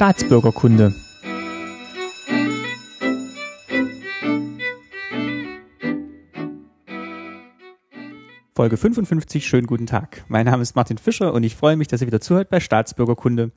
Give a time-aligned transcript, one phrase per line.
[0.00, 0.94] Staatsbürgerkunde.
[8.54, 10.24] Folge 55, schönen guten Tag.
[10.28, 13.52] Mein Name ist Martin Fischer und ich freue mich, dass ihr wieder zuhört bei Staatsbürgerkunde.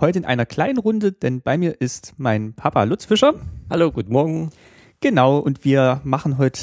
[0.00, 3.34] Heute in einer kleinen Runde, denn bei mir ist mein Papa Lutz Fischer.
[3.68, 4.50] Hallo, guten Morgen.
[5.00, 6.60] Genau, und wir machen heute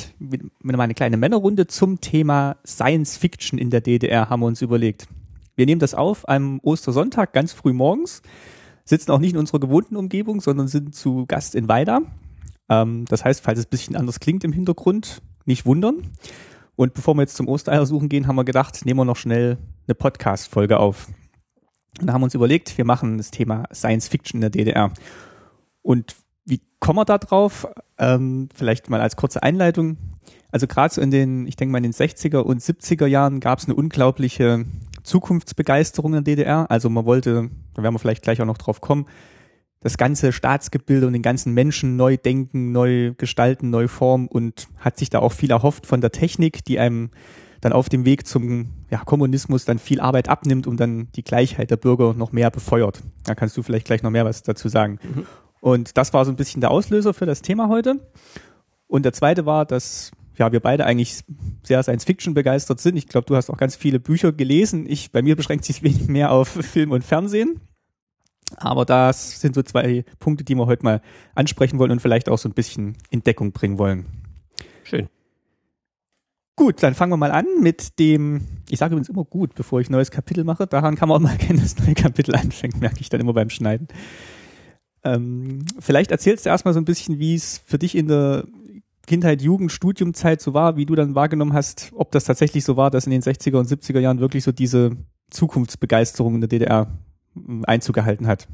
[0.65, 5.09] eine kleine Männerrunde zum Thema Science Fiction in der DDR, haben wir uns überlegt.
[5.57, 8.21] Wir nehmen das auf am Ostersonntag ganz früh morgens,
[8.89, 12.01] sitzen auch nicht in unserer gewohnten Umgebung, sondern sind zu Gast in Weida.
[12.69, 16.07] Ähm, das heißt, falls es ein bisschen anders klingt im Hintergrund, nicht wundern.
[16.75, 19.57] Und bevor wir jetzt zum Ostereier suchen gehen, haben wir gedacht, nehmen wir noch schnell
[19.87, 21.07] eine Podcast-Folge auf.
[21.99, 24.91] Und da haben wir uns überlegt, wir machen das Thema Science Fiction in der DDR.
[25.83, 26.15] Und
[26.45, 27.67] wie kommen wir da drauf?
[27.97, 29.97] Ähm, vielleicht mal als kurze Einleitung.
[30.51, 33.59] Also gerade so in den, ich denke mal in den 60er und 70er Jahren gab
[33.59, 34.65] es eine unglaubliche
[35.03, 36.69] Zukunftsbegeisterung in der DDR.
[36.69, 39.05] Also man wollte, da werden wir vielleicht gleich auch noch drauf kommen,
[39.81, 44.97] das ganze Staatsgebilde und den ganzen Menschen neu denken, neu gestalten, neu formen und hat
[44.97, 47.11] sich da auch viel erhofft von der Technik, die einem
[47.61, 51.71] dann auf dem Weg zum ja, Kommunismus dann viel Arbeit abnimmt und dann die Gleichheit
[51.71, 53.01] der Bürger noch mehr befeuert.
[53.23, 54.99] Da kannst du vielleicht gleich noch mehr was dazu sagen.
[55.03, 55.25] Mhm.
[55.61, 57.99] Und das war so ein bisschen der Auslöser für das Thema heute.
[58.87, 61.21] Und der zweite war, dass ja, wir beide eigentlich
[61.63, 62.95] sehr Science Fiction begeistert sind.
[62.95, 64.85] Ich glaube, du hast auch ganz viele Bücher gelesen.
[64.89, 67.59] Ich, bei mir beschränkt sich wenig mehr auf Film und Fernsehen.
[68.55, 71.01] Aber das sind so zwei Punkte, die wir heute mal
[71.35, 74.05] ansprechen wollen und vielleicht auch so ein bisschen in Deckung bringen wollen.
[74.83, 75.07] Schön.
[76.55, 79.89] Gut, dann fangen wir mal an mit dem, ich sage übrigens immer gut, bevor ich
[79.89, 80.67] ein neues Kapitel mache.
[80.67, 83.33] Daran kann man auch mal erkennen, dass das neue Kapitel anfängt, merke ich dann immer
[83.33, 83.87] beim Schneiden.
[85.03, 88.45] Ähm, vielleicht erzählst du erstmal so ein bisschen, wie es für dich in der
[89.09, 92.91] Kindheit, Jugend, Studiumzeit so war, wie du dann wahrgenommen hast, ob das tatsächlich so war,
[92.91, 94.91] dass in den 60er und 70er Jahren wirklich so diese
[95.31, 96.87] Zukunftsbegeisterung in der DDR
[97.35, 98.47] ähm, Einzug gehalten hat.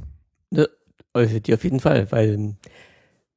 [0.52, 0.66] Ja,
[1.12, 2.56] also die auf jeden Fall, weil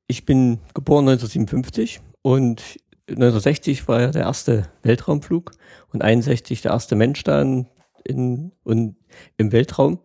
[0.07, 2.63] ich bin geboren 1957 und
[3.09, 5.51] 1960 war ja der erste Weltraumflug
[5.93, 7.67] und 61 der erste Mensch dann
[8.05, 8.95] in, und
[9.39, 9.99] im Weltraum.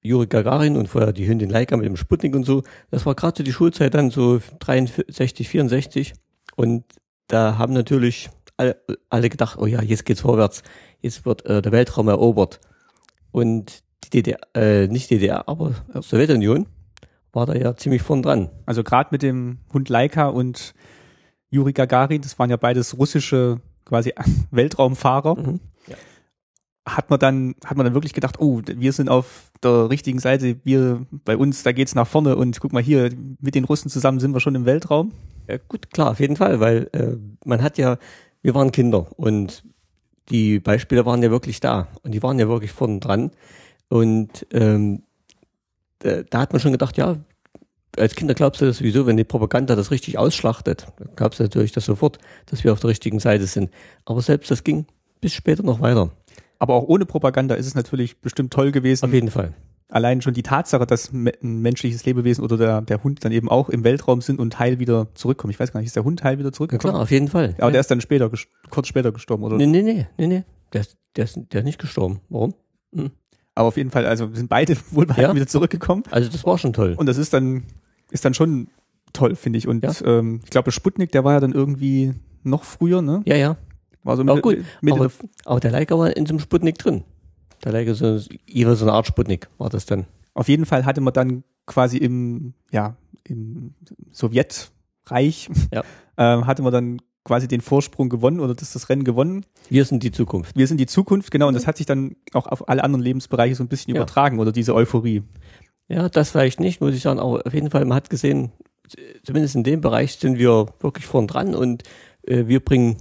[0.00, 2.62] Juri Gagarin und vorher die Hündin Laika mit dem Sputnik und so.
[2.92, 6.14] Das war gerade so die Schulzeit dann so 63, 64.
[6.56, 6.84] Und
[7.28, 8.80] da haben natürlich alle,
[9.10, 10.62] alle gedacht, oh ja, jetzt geht's vorwärts.
[11.00, 12.60] Jetzt wird äh, der Weltraum erobert.
[13.30, 16.66] Und die DDR, äh, nicht DDR, aber Sowjetunion
[17.32, 18.50] war da ja ziemlich vorn dran.
[18.64, 20.74] Also gerade mit dem Hund Laika und
[21.50, 24.12] Juri Gagarin, das waren ja beides russische quasi
[24.50, 25.36] Weltraumfahrer.
[25.36, 25.60] Mhm.
[25.86, 25.96] Ja.
[26.86, 30.56] Hat man dann, hat man dann wirklich gedacht, oh, wir sind auf der richtigen Seite,
[30.64, 34.20] wir, bei uns, da geht's nach vorne und guck mal hier, mit den Russen zusammen
[34.20, 35.12] sind wir schon im Weltraum?
[35.48, 37.98] Ja, gut, klar, auf jeden Fall, weil äh, man hat ja,
[38.42, 39.64] wir waren Kinder und
[40.30, 43.30] die Beispiele waren ja wirklich da und die waren ja wirklich vorne dran.
[43.88, 45.02] Und ähm,
[46.00, 47.16] da, da hat man schon gedacht, ja,
[47.96, 51.44] als Kinder glaubst du das sowieso, wenn die Propaganda das richtig ausschlachtet, dann glaubst du
[51.44, 53.70] natürlich das sofort, dass wir auf der richtigen Seite sind.
[54.04, 54.86] Aber selbst das ging
[55.20, 56.10] bis später noch weiter.
[56.58, 59.06] Aber auch ohne Propaganda ist es natürlich bestimmt toll gewesen.
[59.06, 59.54] Auf jeden Fall.
[59.88, 63.68] Allein schon die Tatsache, dass ein menschliches Lebewesen oder der, der Hund dann eben auch
[63.68, 65.52] im Weltraum sind und heil wieder zurückkommen.
[65.52, 66.88] Ich weiß gar nicht, ist der Hund heil wieder zurückgekommen?
[66.88, 67.54] Ja, klar, auf jeden Fall.
[67.58, 67.70] Aber ja.
[67.72, 68.30] der ist dann später,
[68.70, 69.56] kurz später gestorben, oder?
[69.56, 70.44] Nee, nee, nee, nee, nee.
[70.72, 72.20] Der ist, der ist, der ist nicht gestorben.
[72.28, 72.54] Warum?
[72.94, 73.10] Hm.
[73.54, 75.34] Aber auf jeden Fall, also sind beide wohl beide ja.
[75.34, 76.02] wieder zurückgekommen.
[76.10, 76.94] Also das war schon toll.
[76.96, 77.62] Und das ist dann
[78.10, 78.68] ist dann schon
[79.12, 79.68] toll, finde ich.
[79.68, 79.92] Und ja.
[80.04, 83.22] ähm, ich glaube, Sputnik, der war ja dann irgendwie noch früher, ne?
[83.24, 83.56] Ja, ja.
[84.04, 84.58] War so Mitte, gut.
[84.80, 85.10] Mitte aber,
[85.44, 87.04] aber der Leica war in so einem Sputnik drin.
[87.64, 90.06] Der Leica so, so eine Art Sputnik war das dann.
[90.34, 93.74] Auf jeden Fall hatte man dann quasi im, ja, im
[94.12, 95.82] Sowjetreich, ja.
[96.16, 99.44] äh, hatte man dann quasi den Vorsprung gewonnen oder das, das Rennen gewonnen.
[99.68, 100.56] Wir sind die Zukunft.
[100.56, 101.48] Wir sind die Zukunft, genau.
[101.48, 104.00] Und das hat sich dann auch auf alle anderen Lebensbereiche so ein bisschen ja.
[104.00, 105.24] übertragen oder diese Euphorie.
[105.88, 108.52] Ja, das vielleicht nicht, muss ich sagen, aber auf jeden Fall, man hat gesehen,
[109.24, 111.82] zumindest in dem Bereich sind wir wirklich vorn dran und
[112.22, 112.96] äh, wir bringen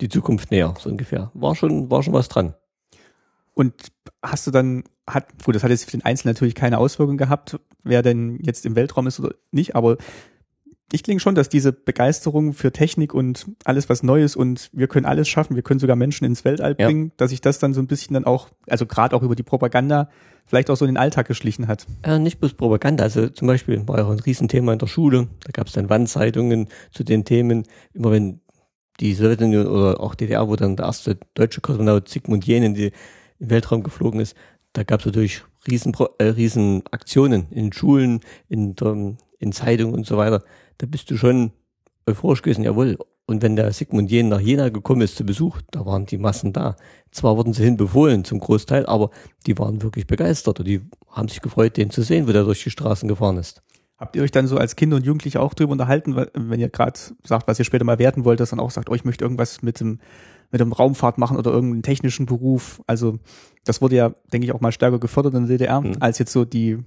[0.00, 1.30] die Zukunft näher, so ungefähr.
[1.34, 2.54] War schon, war schon was dran.
[3.54, 3.74] Und
[4.22, 7.58] hast du dann, hat, gut, das hat jetzt für den Einzelnen natürlich keine Auswirkung gehabt,
[7.82, 9.96] wer denn jetzt im Weltraum ist oder nicht, aber
[10.92, 15.06] ich klinge schon, dass diese Begeisterung für Technik und alles was Neues und wir können
[15.06, 17.12] alles schaffen, wir können sogar Menschen ins Weltall bringen, ja.
[17.16, 20.08] dass sich das dann so ein bisschen dann auch, also gerade auch über die Propaganda,
[20.46, 21.86] vielleicht auch so in den Alltag geschlichen hat.
[22.04, 25.28] Ja, nicht bloß Propaganda, also zum Beispiel war ja auch ein Riesenthema in der Schule,
[25.44, 28.40] da gab es dann Wandzeitungen zu den Themen, immer wenn
[28.98, 32.74] die Sowjetunion oder auch DDR, wo dann der erste deutsche Kosmonaut Sigmund Jähn in
[33.40, 34.36] den Weltraum geflogen ist,
[34.72, 38.76] da gab es natürlich riesen, äh, riesen Aktionen in Schulen, in,
[39.38, 40.44] in Zeitungen und so weiter
[40.80, 41.52] da bist du schon
[42.06, 45.86] euphorisch gewesen, jawohl, Und wenn der Sigmund Jähn nach Jena gekommen ist zu Besuch, da
[45.86, 46.74] waren die Massen da.
[47.12, 49.10] Zwar wurden sie hinbefohlen zum Großteil, aber
[49.46, 52.64] die waren wirklich begeistert und die haben sich gefreut, den zu sehen, wo der durch
[52.64, 53.62] die Straßen gefahren ist.
[53.98, 56.98] Habt ihr euch dann so als Kinder und Jugendliche auch drüber unterhalten, wenn ihr gerade
[57.22, 59.62] sagt, was ihr später mal werden wollt, dass dann auch sagt, oh, ich möchte irgendwas
[59.62, 60.00] mit dem,
[60.50, 62.82] mit dem Raumfahrt machen oder irgendeinen technischen Beruf?
[62.86, 63.18] Also
[63.64, 65.96] das wurde ja, denke ich, auch mal stärker gefördert in der DDR, mhm.
[66.00, 66.78] als jetzt so die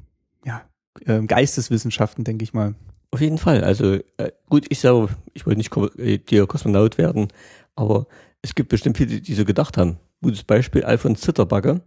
[0.46, 0.62] ja,
[1.06, 2.76] äh, Geisteswissenschaften, denke ich mal.
[3.12, 3.64] Auf jeden Fall.
[3.64, 7.28] Also äh, gut, ich selber, ich wollte nicht äh, dir Kosmonaut werden,
[7.76, 8.08] aber
[8.42, 9.98] es gibt bestimmt viele, die so gedacht haben.
[10.22, 11.82] Gutes Beispiel, Alfons Zitterbagger.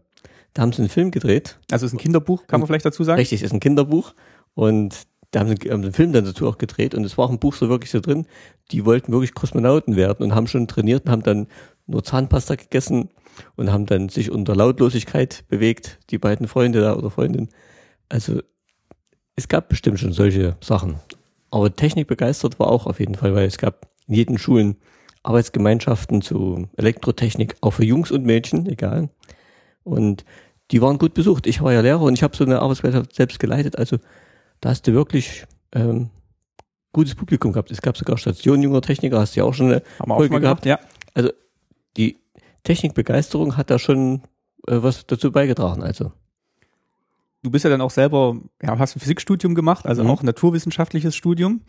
[0.54, 1.58] Da haben sie einen Film gedreht.
[1.70, 3.18] Also ist ein Kinderbuch, kann man vielleicht dazu sagen?
[3.18, 4.14] Richtig, ist ein Kinderbuch.
[4.54, 5.06] Und
[5.36, 7.52] da haben sie einen Film dann dazu auch gedreht und es war auch ein Buch
[7.52, 8.24] so wirklich so drin,
[8.72, 11.46] die wollten wirklich Kosmonauten werden und haben schon trainiert und haben dann
[11.86, 13.10] nur Zahnpasta gegessen
[13.54, 17.50] und haben dann sich unter Lautlosigkeit bewegt, die beiden Freunde da oder Freundinnen.
[18.08, 18.40] Also
[19.34, 21.00] es gab bestimmt schon solche Sachen.
[21.50, 24.76] Aber Technik begeistert war auch auf jeden Fall, weil es gab in jeden Schulen
[25.22, 29.10] Arbeitsgemeinschaften zu Elektrotechnik, auch für Jungs und Mädchen, egal.
[29.84, 30.24] Und
[30.70, 31.46] die waren gut besucht.
[31.46, 33.76] Ich war ja Lehrer und ich habe so eine Arbeitsgemeinschaft selbst geleitet.
[33.76, 33.98] Also
[34.60, 36.10] da hast du wirklich ähm,
[36.92, 37.70] gutes Publikum gehabt.
[37.70, 40.40] Es gab sogar Stationen junger Techniker, hast du ja auch schon eine Haben Folge auch
[40.40, 40.62] gehabt.
[40.62, 40.82] gehabt.
[40.82, 40.88] Ja.
[41.14, 41.30] Also
[41.96, 42.18] die
[42.64, 44.22] Technikbegeisterung hat da schon
[44.66, 45.82] äh, was dazu beigetragen.
[45.82, 46.12] Also
[47.42, 50.10] du bist ja dann auch selber, ja, hast ein Physikstudium gemacht, also mhm.
[50.10, 51.62] auch ein naturwissenschaftliches Studium.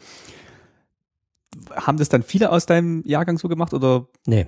[1.75, 4.07] Haben das dann viele aus deinem Jahrgang so gemacht oder?
[4.25, 4.47] Nee.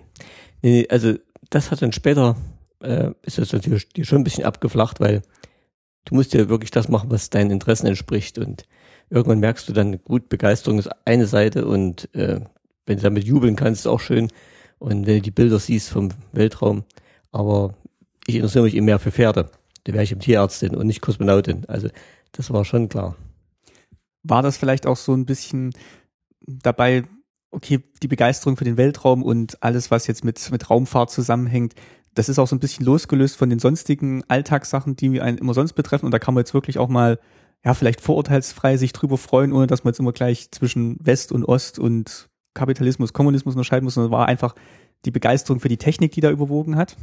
[0.62, 1.14] nee also
[1.50, 2.36] das hat dann später,
[2.82, 5.24] äh, ist das natürlich schon ein bisschen abgeflacht, weil
[6.06, 8.64] du musst ja wirklich das machen, was deinen Interessen entspricht und
[9.10, 12.42] irgendwann merkst du dann, gut, Begeisterung ist eine Seite und äh,
[12.86, 14.30] wenn du damit jubeln kannst, ist auch schön
[14.80, 16.84] und wenn du die Bilder siehst vom Weltraum,
[17.32, 17.76] aber
[18.28, 19.50] ich interessiere mich eben mehr für Pferde
[19.84, 21.66] da wäre ich eben Tierärztin und nicht Kosmonautin.
[21.68, 21.90] Also
[22.32, 23.16] das war schon klar.
[24.24, 25.72] War das vielleicht auch so ein bisschen
[26.42, 27.04] dabei,
[27.52, 31.74] okay, die Begeisterung für den Weltraum und alles, was jetzt mit, mit Raumfahrt zusammenhängt,
[32.20, 35.72] das ist auch so ein bisschen losgelöst von den sonstigen Alltagssachen, die einen immer sonst
[35.72, 36.06] betreffen.
[36.06, 37.18] Und da kann man jetzt wirklich auch mal,
[37.64, 41.46] ja, vielleicht vorurteilsfrei sich drüber freuen, ohne dass man jetzt immer gleich zwischen West und
[41.46, 44.54] Ost und Kapitalismus, Kommunismus unterscheiden muss, sondern war einfach
[45.06, 46.98] die Begeisterung für die Technik, die da überwogen hat.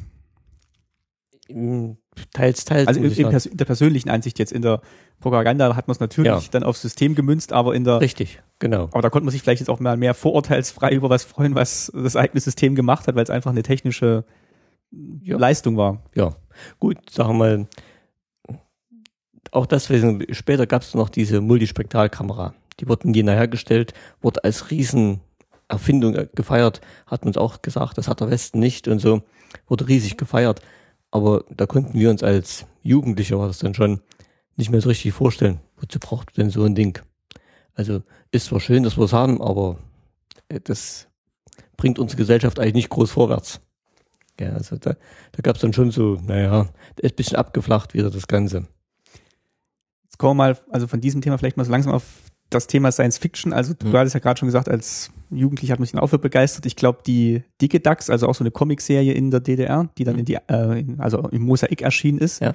[2.34, 2.86] Teils, teils.
[2.86, 4.82] Also in, in, der persönlichen Ansicht jetzt in der
[5.20, 6.42] Propaganda hat man es natürlich ja.
[6.50, 8.90] dann aufs System gemünzt, aber in der richtig, genau.
[8.92, 11.90] Aber da konnte man sich vielleicht jetzt auch mal mehr vorurteilsfrei über was freuen, was
[11.94, 14.26] das eigene System gemacht hat, weil es einfach eine technische
[15.22, 15.38] ja.
[15.38, 16.02] Leistung war.
[16.14, 16.34] Ja,
[16.78, 17.66] gut, sagen wir mal.
[19.52, 22.54] Auch deswegen später gab es noch diese Multispektralkamera.
[22.80, 28.30] Die wurden Jena hergestellt, wurde als Riesenerfindung gefeiert, hat uns auch gesagt, das hat der
[28.30, 29.22] Westen nicht und so,
[29.66, 30.60] wurde riesig gefeiert.
[31.10, 34.00] Aber da konnten wir uns als Jugendliche, war das dann schon,
[34.56, 35.60] nicht mehr so richtig vorstellen.
[35.76, 36.98] Wozu braucht denn so ein Ding?
[37.74, 38.02] Also
[38.32, 39.78] ist zwar schön, dass wir es haben, aber
[40.48, 41.08] äh, das
[41.76, 43.60] bringt unsere Gesellschaft eigentlich nicht groß vorwärts.
[44.40, 44.96] Ja, also da,
[45.32, 46.66] da gab es dann schon so, naja,
[46.96, 48.66] ist ein bisschen abgeflacht wieder das Ganze.
[50.04, 52.04] Jetzt kommen wir mal, also von diesem Thema vielleicht mal so langsam auf
[52.50, 53.52] das Thema Science Fiction.
[53.52, 53.92] Also du mhm.
[53.92, 56.66] hattest ja gerade schon gesagt, als Jugendlicher hat mich dann auch für begeistert.
[56.66, 60.14] Ich glaube, die Dicke Ducks, also auch so eine Comicserie in der DDR, die dann
[60.14, 60.20] mhm.
[60.20, 62.52] in die, äh, also im Mosaik erschienen ist, ja.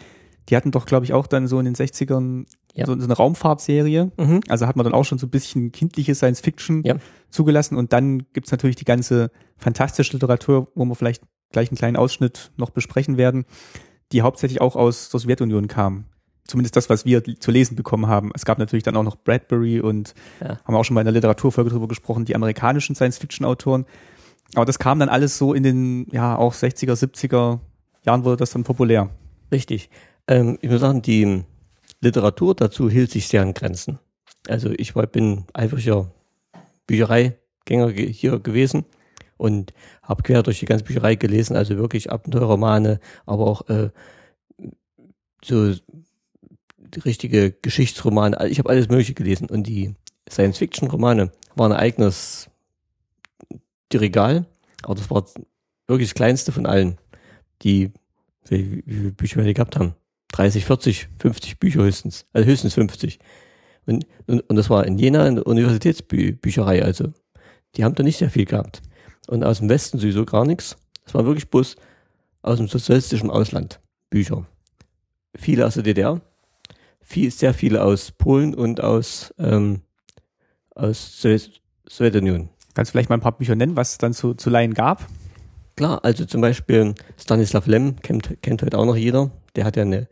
[0.49, 2.85] die hatten doch, glaube ich, auch dann so in den 60ern ja.
[2.85, 4.11] so, so, eine Raumfahrtserie.
[4.17, 4.41] Mhm.
[4.47, 6.95] Also hat man dann auch schon so ein bisschen kindliche Science Fiction ja.
[7.29, 7.75] zugelassen.
[7.75, 12.51] Und dann gibt's natürlich die ganze fantastische Literatur, wo wir vielleicht gleich einen kleinen Ausschnitt
[12.57, 13.45] noch besprechen werden,
[14.11, 16.05] die hauptsächlich auch aus der Sowjetunion kam
[16.51, 18.31] zumindest das, was wir zu lesen bekommen haben.
[18.35, 20.59] Es gab natürlich dann auch noch Bradbury und ja.
[20.65, 23.85] haben auch schon mal in der Literaturfolge drüber gesprochen, die amerikanischen Science-Fiction-Autoren.
[24.53, 27.59] Aber das kam dann alles so in den, ja, auch 60er, 70er
[28.05, 29.09] Jahren wurde das dann populär.
[29.51, 29.89] Richtig.
[30.27, 31.43] Ähm, ich muss sagen, die
[32.01, 33.99] Literatur dazu hielt sich sehr an Grenzen.
[34.47, 36.11] Also ich war, bin eifriger
[36.87, 38.85] Büchereigänger hier gewesen
[39.41, 43.89] und habe quer durch die ganze Bücherei gelesen, also wirklich Abenteuerromane, aber auch äh,
[45.43, 45.73] so
[47.03, 49.95] richtige Geschichtsromane, ich habe alles Mögliche gelesen und die
[50.29, 52.49] Science-Fiction-Romane waren ein eigenes
[53.91, 54.45] die Regal,
[54.83, 55.25] aber das war
[55.87, 56.99] wirklich das kleinste von allen,
[57.63, 57.91] die
[58.47, 59.95] wie, viele Bücher wir gehabt haben.
[60.33, 63.19] 30, 40, 50 Bücher höchstens, also höchstens 50.
[63.87, 67.11] Und, und, und das war in Jena in der Universitätsbücherei, also
[67.75, 68.81] die haben da nicht sehr viel gehabt.
[69.31, 70.75] Und aus dem Westen sowieso gar nichts.
[71.05, 71.77] Das war wirklich bloß
[72.41, 74.45] aus dem sozialistischen Ausland Bücher.
[75.35, 76.19] Viele aus der DDR,
[76.99, 79.83] viel, sehr viele aus Polen und aus, ähm,
[80.75, 81.25] aus
[81.87, 82.49] Sowjetunion.
[82.73, 85.07] Kannst du vielleicht mal ein paar Bücher nennen, was es dann zu, zu Laien gab?
[85.77, 89.31] Klar, also zum Beispiel Stanislav Lem kennt, kennt heute auch noch jeder.
[89.55, 90.09] Der hat ja eine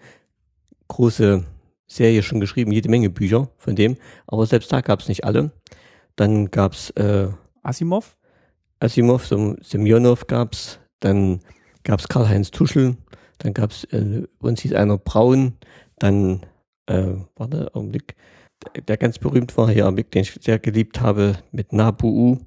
[0.87, 1.43] große
[1.87, 3.97] Serie schon geschrieben, jede Menge Bücher von dem,
[4.27, 5.51] aber selbst da gab es nicht alle.
[6.15, 7.27] Dann gab's äh,
[7.63, 8.15] Asimov?
[8.79, 11.41] Asimov, Semyonov gab's, dann
[11.83, 12.97] gab's Karl-Heinz Tuschel,
[13.39, 15.53] dann gab's äh, uns hieß einer Braun,
[15.97, 16.45] dann
[16.87, 18.15] äh, warte, Augenblick,
[18.75, 22.37] der, der ganz berühmt war hier, Augenblick, den ich sehr geliebt habe, mit Nabu.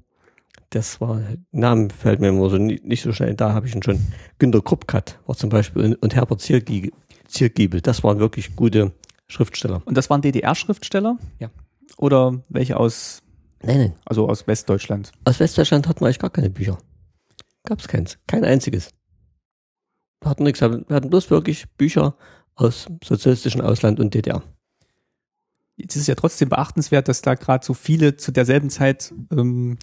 [0.69, 1.21] Das war,
[1.51, 3.99] Namen fällt mir immer so nicht, nicht so schnell, da habe ich ihn schon.
[4.39, 6.91] Günter Kruppkat war zum Beispiel und, und Herbert Ziergie,
[7.27, 8.91] Ziergiebel, das waren wirklich gute
[9.27, 9.81] Schriftsteller.
[9.85, 11.17] Und das waren DDR-Schriftsteller?
[11.39, 11.49] Ja.
[11.97, 13.21] Oder welche aus,
[13.63, 13.93] Nein, nein.
[14.05, 15.11] also aus Westdeutschland?
[15.23, 16.77] Aus Westdeutschland hatten wir eigentlich gar keine Bücher.
[17.63, 18.17] Gab's keins.
[18.27, 18.89] Kein einziges.
[20.21, 20.61] Wir hatten nichts.
[20.61, 22.15] Wir hatten bloß wirklich Bücher
[22.55, 24.43] aus sozialistischen Ausland und DDR.
[25.75, 29.77] Jetzt ist es ja trotzdem beachtenswert, dass da gerade so viele zu derselben Zeit ähm,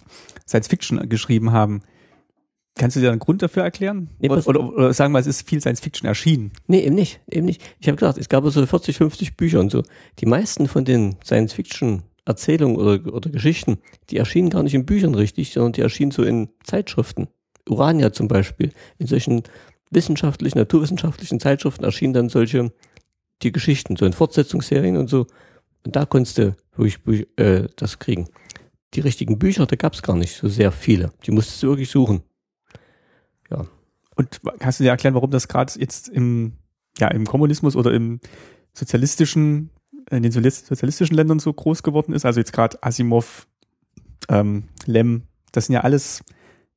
[0.47, 1.83] Science Fiction geschrieben haben.
[2.77, 4.11] Kannst du dir einen Grund dafür erklären?
[4.21, 6.53] Nee, oder, oder, oder sagen wir, es ist viel Science Fiction erschienen.
[6.69, 7.21] Nee, eben nicht.
[7.27, 7.61] Eben nicht.
[7.81, 9.83] Ich habe gesagt, es gab so 40, 50 Bücher und so.
[10.21, 11.17] Die meisten von den
[12.37, 13.79] Science-Fiction-Erzählungen oder, oder Geschichten,
[14.11, 17.29] die erschienen gar nicht in Büchern richtig, sondern die erschienen so in Zeitschriften.
[17.69, 18.73] Urania zum Beispiel.
[18.99, 19.43] In solchen
[19.91, 22.73] wissenschaftlichen, naturwissenschaftlichen Zeitschriften erschienen dann solche,
[23.43, 25.27] die Geschichten, so in Fortsetzungsserien und so.
[25.85, 28.29] Und da konntest du wirklich äh, das kriegen.
[28.95, 31.13] Die richtigen Bücher, da gab es gar nicht so sehr viele.
[31.25, 32.23] Die musstest du wirklich suchen.
[34.21, 36.53] Und kannst du dir erklären, warum das gerade jetzt im,
[36.99, 38.21] ja, im Kommunismus oder im
[38.75, 39.71] sozialistischen,
[40.11, 42.25] in den sozialis- sozialistischen Ländern so groß geworden ist?
[42.25, 43.47] Also jetzt gerade Asimov,
[44.29, 46.23] ähm, Lem, das sind ja alles,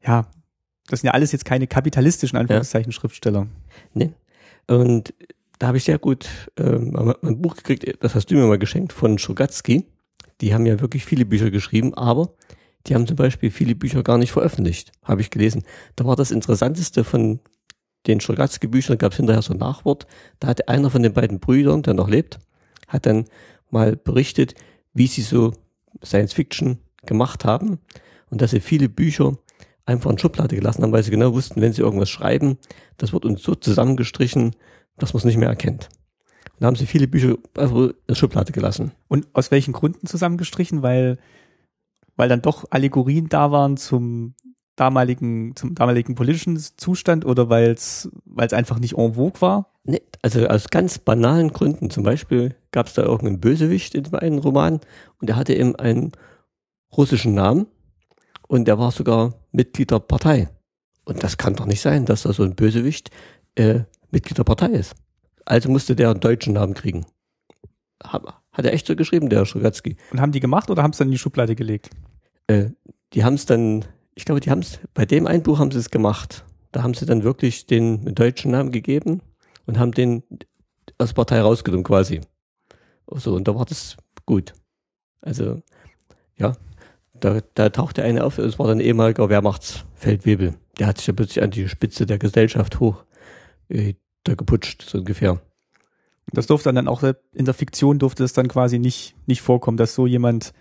[0.06, 0.28] ja,
[0.88, 3.48] das sind ja alles jetzt keine kapitalistischen Anführungszeichen Schriftsteller.
[4.68, 5.13] Und
[5.60, 8.58] da habe ich sehr gut ähm, mal ein Buch gekriegt, das hast du mir mal
[8.60, 9.86] geschenkt, von Strogatzky.
[10.42, 12.34] Die haben ja wirklich viele Bücher geschrieben, aber
[12.88, 15.63] die haben zum Beispiel viele Bücher gar nicht veröffentlicht, habe ich gelesen.
[15.96, 17.40] Da war das Interessanteste von
[18.08, 20.06] den Strogatzky-Büchern, gab es hinterher so ein Nachwort.
[20.40, 22.40] Da hatte einer von den beiden Brüdern, der noch lebt,
[22.93, 23.25] hat dann
[23.69, 24.55] mal berichtet,
[24.93, 25.53] wie sie so
[26.03, 27.79] Science Fiction gemacht haben
[28.29, 29.38] und dass sie viele Bücher
[29.85, 32.57] einfach in Schublade gelassen haben, weil sie genau wussten, wenn sie irgendwas schreiben,
[32.97, 34.55] das wird uns so zusammengestrichen,
[34.97, 35.89] dass man es nicht mehr erkennt.
[36.53, 38.91] Und da haben sie viele Bücher einfach in der Schublade gelassen.
[39.07, 40.83] Und aus welchen Gründen zusammengestrichen?
[40.83, 41.17] Weil,
[42.15, 44.35] weil dann doch Allegorien da waren zum
[44.75, 49.73] damaligen, zum damaligen politischen Zustand oder weil es, weil es einfach nicht en vogue war?
[49.86, 51.90] Nee, also aus ganz banalen Gründen.
[51.90, 54.80] Zum Beispiel gab es da irgendeinen Bösewicht in einem Roman
[55.20, 56.13] und der hatte eben einen
[56.96, 57.68] russischen Namen
[58.48, 60.50] und der war sogar Mitglied der Partei.
[61.06, 63.10] Und das kann doch nicht sein, dass da so ein Bösewicht
[63.56, 64.96] äh, Mitglied der Partei ist.
[65.44, 67.06] Also musste der einen deutschen Namen kriegen.
[68.02, 68.24] Hat,
[68.58, 69.98] er echt so geschrieben, der Strogatzky.
[70.12, 71.90] Und haben die gemacht oder haben es dann in die Schublade gelegt?
[72.48, 72.70] Äh,
[73.13, 73.84] die haben es dann,
[74.16, 76.46] ich glaube, die haben es, bei dem einen Buch haben sie es gemacht.
[76.72, 79.22] Da haben sie dann wirklich den deutschen Namen gegeben
[79.65, 80.24] und haben den
[80.98, 82.22] aus Partei rausgenommen quasi.
[83.08, 84.53] So, und da war das gut.
[85.22, 85.62] Also,
[86.38, 86.53] ja,
[87.13, 90.55] da, da tauchte einer auf, es war dann ehemaliger Wehrmachtsfeldwebel.
[90.79, 93.05] Der hat sich ja plötzlich an die Spitze der Gesellschaft hoch
[93.70, 93.93] äh,
[94.24, 95.41] da geputscht, so ungefähr.
[96.32, 99.93] Das durfte dann auch in der Fiktion durfte es dann quasi nicht, nicht vorkommen, dass
[99.93, 100.53] so jemand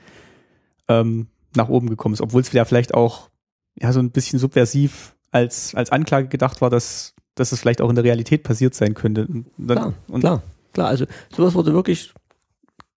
[0.88, 3.30] ähm, nach oben gekommen ist, obwohl es ja vielleicht auch
[3.76, 7.88] ja so ein bisschen subversiv als, als Anklage gedacht war, dass, dass es vielleicht auch
[7.88, 9.26] in der Realität passiert sein könnte.
[9.26, 10.88] Und dann, Klar, und klar, klar.
[10.88, 12.12] Also sowas wurde wirklich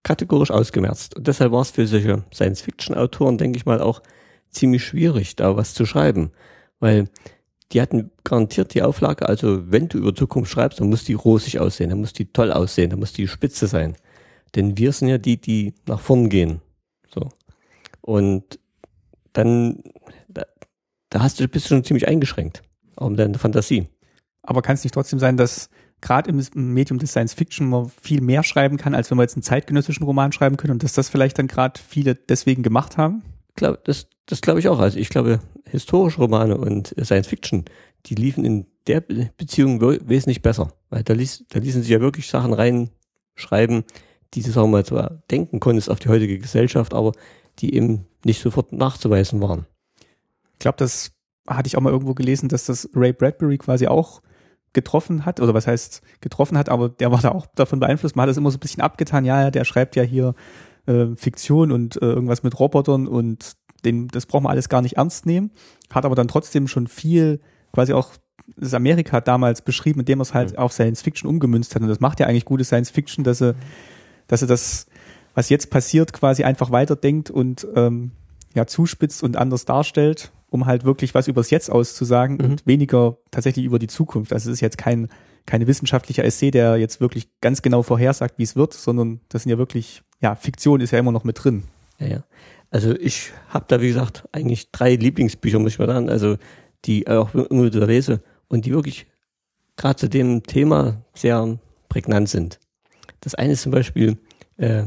[0.04, 1.16] kategorisch ausgemerzt.
[1.16, 4.02] Und deshalb war es für solche Science-Fiction-Autoren, denke ich mal, auch
[4.50, 6.32] ziemlich schwierig, da was zu schreiben.
[6.80, 7.10] Weil
[7.72, 11.60] die hatten garantiert die Auflage, also wenn du über Zukunft schreibst, dann muss die rosig
[11.60, 13.96] aussehen, dann muss die toll aussehen, dann muss die spitze sein.
[14.56, 16.62] Denn wir sind ja die, die nach vorn gehen.
[17.14, 17.30] So.
[18.02, 18.60] Und
[19.34, 19.82] dann,
[20.28, 20.44] da,
[21.10, 22.62] da hast du, bist du schon ziemlich eingeschränkt.
[22.96, 23.88] Auch mit deiner Fantasie.
[24.46, 25.70] Aber kann es nicht trotzdem sein, dass
[26.02, 29.36] gerade im Medium des Science Fiction man viel mehr schreiben kann, als wenn wir jetzt
[29.36, 33.24] einen zeitgenössischen Roman schreiben können und dass das vielleicht dann gerade viele deswegen gemacht haben?
[33.56, 34.80] glaub, das, das glaube ich auch.
[34.80, 37.66] Also ich glaube, historische Romane und Science Fiction,
[38.06, 40.74] die liefen in der Be- Beziehung we- wesentlich besser.
[40.90, 43.86] Weil da, ließ, da ließen sich ja wirklich Sachen reinschreiben,
[44.34, 47.14] die du, sagen wir mal, zwar denken konntest auf die heutige Gesellschaft, aber
[47.60, 49.66] die eben nicht sofort nachzuweisen waren.
[50.54, 51.14] Ich glaube, das
[51.48, 54.22] hatte ich auch mal irgendwo gelesen, dass das Ray Bradbury quasi auch
[54.76, 58.16] getroffen hat, oder was heißt getroffen hat, aber der war da auch davon beeinflusst.
[58.16, 60.36] Man hat das immer so ein bisschen abgetan, ja, ja, der schreibt ja hier
[60.86, 63.54] äh, Fiktion und äh, irgendwas mit Robotern und
[63.84, 65.52] den, das braucht man alles gar nicht ernst nehmen.
[65.92, 67.40] Hat aber dann trotzdem schon viel
[67.72, 68.12] quasi auch
[68.58, 71.82] das Amerika damals beschrieben, indem er es halt auf Science Fiction umgemünzt hat.
[71.82, 73.56] Und das macht ja eigentlich gute Science Fiction, dass er,
[74.28, 74.88] dass er das,
[75.34, 78.12] was jetzt passiert, quasi einfach weiterdenkt und ähm,
[78.54, 82.46] ja, zuspitzt und anders darstellt, um halt wirklich was übers Jetzt auszusagen Mhm.
[82.46, 84.34] und weniger tatsächlich über die Zukunft.
[84.34, 85.10] Also es ist jetzt kein,
[85.46, 89.52] keine wissenschaftlicher Essay, der jetzt wirklich ganz genau vorhersagt, wie es wird, sondern das sind
[89.52, 91.64] ja wirklich, ja, Fiktion ist ja immer noch mit drin.
[92.00, 92.24] Ja, ja.
[92.72, 96.38] Also ich habe da, wie gesagt, eigentlich drei Lieblingsbücher, muss ich mal sagen, also
[96.86, 99.06] die auch immer wieder lese und die wirklich
[99.78, 101.58] gerade zu dem Thema sehr
[101.90, 102.60] prägnant sind.
[103.22, 104.18] Das eine ist zum Beispiel,
[104.58, 104.84] äh,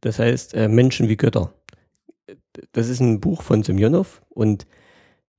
[0.00, 1.52] das heißt äh, Menschen wie Götter.
[2.72, 4.66] Das ist ein Buch von Semyonov und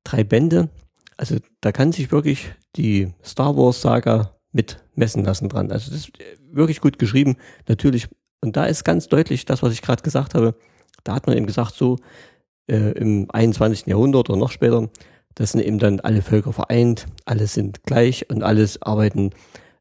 [0.03, 0.69] drei Bände.
[1.17, 5.71] Also da kann sich wirklich die Star Wars Saga mit messen lassen dran.
[5.71, 6.11] Also das ist
[6.51, 7.37] wirklich gut geschrieben.
[7.67, 8.07] Natürlich,
[8.41, 10.55] und da ist ganz deutlich das, was ich gerade gesagt habe.
[11.03, 11.97] Da hat man eben gesagt, so
[12.67, 13.87] äh, im 21.
[13.87, 14.89] Jahrhundert oder noch später,
[15.35, 19.31] das sind eben dann alle Völker vereint, alle sind gleich und alles arbeiten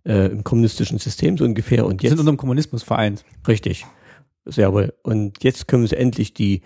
[0.05, 1.87] äh, im kommunistischen System so ungefähr.
[1.87, 3.25] Und jetzt sind unter dem Kommunismus vereint.
[3.47, 3.87] Richtig,
[4.45, 4.95] sehr wohl.
[5.03, 6.63] Und jetzt können sie endlich die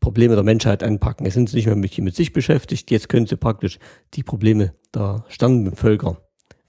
[0.00, 1.26] Probleme der Menschheit anpacken.
[1.26, 3.78] Jetzt sind sie nicht mehr mit, mit sich beschäftigt, jetzt können sie praktisch
[4.14, 6.18] die Probleme der Sternenvölker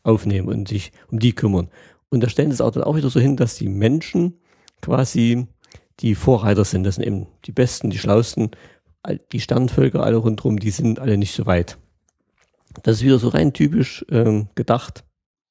[0.03, 1.69] aufnehmen und sich um die kümmern.
[2.09, 4.39] Und da stellen sie es auch dann auch wieder so hin, dass die Menschen
[4.81, 5.47] quasi
[6.01, 6.83] die Vorreiter sind.
[6.83, 8.51] Das sind eben die Besten, die Schlausten.
[9.31, 11.77] Die Sternenvölker alle rundherum, die sind alle nicht so weit.
[12.83, 15.03] Das ist wieder so rein typisch ähm, gedacht.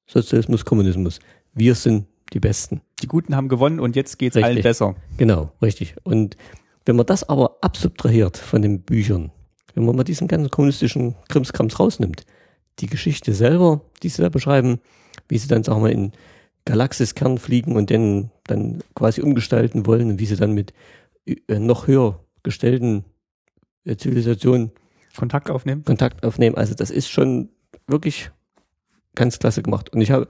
[0.07, 1.19] Sozialismus, Kommunismus.
[1.53, 2.81] Wir sind die Besten.
[3.01, 4.51] Die Guten haben gewonnen und jetzt geht's richtig.
[4.51, 4.95] allen besser.
[5.17, 5.95] Genau, richtig.
[6.03, 6.37] Und
[6.85, 9.31] wenn man das aber absubtrahiert von den Büchern,
[9.73, 12.25] wenn man mal diesen ganzen kommunistischen Krimskrams rausnimmt,
[12.79, 14.79] die Geschichte selber, die sie da beschreiben,
[15.27, 16.11] wie sie dann, sagen wir, in
[16.65, 20.73] Galaxiskern fliegen und den dann quasi umgestalten wollen und wie sie dann mit
[21.25, 23.05] äh, noch höher gestellten
[23.85, 24.71] äh, Zivilisationen
[25.15, 25.83] Kontakt aufnehmen.
[25.83, 26.55] Kontakt aufnehmen.
[26.55, 27.49] Also das ist schon
[27.87, 28.31] wirklich
[29.15, 29.89] ganz klasse gemacht.
[29.93, 30.27] Und ich habe,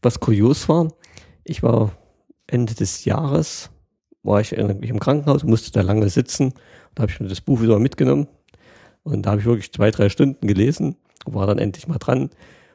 [0.00, 0.92] was kurios war,
[1.44, 1.96] ich war
[2.46, 3.70] Ende des Jahres,
[4.22, 6.54] war ich im Krankenhaus, musste da lange sitzen.
[6.94, 8.28] Da habe ich mir das Buch wieder mitgenommen.
[9.02, 12.30] Und da habe ich wirklich zwei, drei Stunden gelesen, war dann endlich mal dran.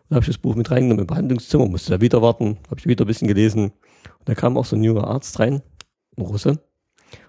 [0.09, 2.85] Und habe ich das Buch mit reingenommen im Behandlungszimmer, musste da wieder warten, habe ich
[2.85, 3.71] wieder ein bisschen gelesen.
[4.19, 5.61] Und da kam auch so ein junger Arzt rein,
[6.17, 6.59] ein Russe,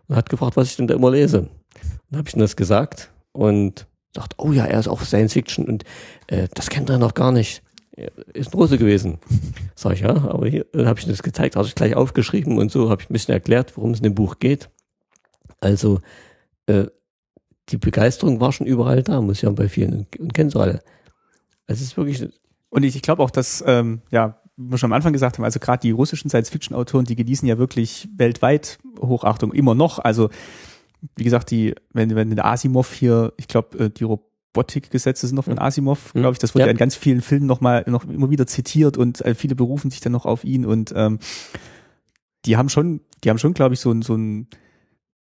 [0.07, 1.41] und hat gefragt, was ich denn da immer lese.
[1.41, 1.51] Und
[2.11, 5.65] dann habe ich ihm das gesagt und dachte, oh ja, er ist auch Science Fiction
[5.67, 5.85] und
[6.29, 7.63] äh, das kennt er noch gar nicht
[8.33, 9.19] ist ein Russe gewesen.
[9.75, 12.91] Sag ich, ja, aber hier habe ich das gezeigt, habe ich gleich aufgeschrieben und so
[12.91, 14.71] habe ich ein bisschen erklärt, worum es in dem Buch geht.
[15.61, 16.01] Also
[16.67, 16.87] äh,
[17.69, 20.83] die Begeisterung war schon überall da, muss ja bei vielen und kennen sie alle.
[21.67, 22.27] Es ist wirklich.
[22.71, 25.45] Und ich, ich glaube auch, dass, ähm, ja, wie wir schon am Anfang gesagt haben,
[25.45, 29.99] also gerade die russischen Science-Fiction-Autoren, die genießen ja wirklich weltweit Hochachtung, immer noch.
[29.99, 30.31] Also,
[31.17, 34.05] wie gesagt, die, wenn, wenn der Asimov hier, ich glaube, äh, die
[34.57, 36.39] Robotikgesetze sind noch von Asimov, glaube ich.
[36.39, 36.71] Das wird ja.
[36.71, 40.01] in ganz vielen Filmen noch mal noch immer wieder zitiert und äh, viele berufen sich
[40.01, 41.19] dann noch auf ihn und ähm,
[42.45, 44.49] die haben schon, die haben schon, glaube ich, so ein so ein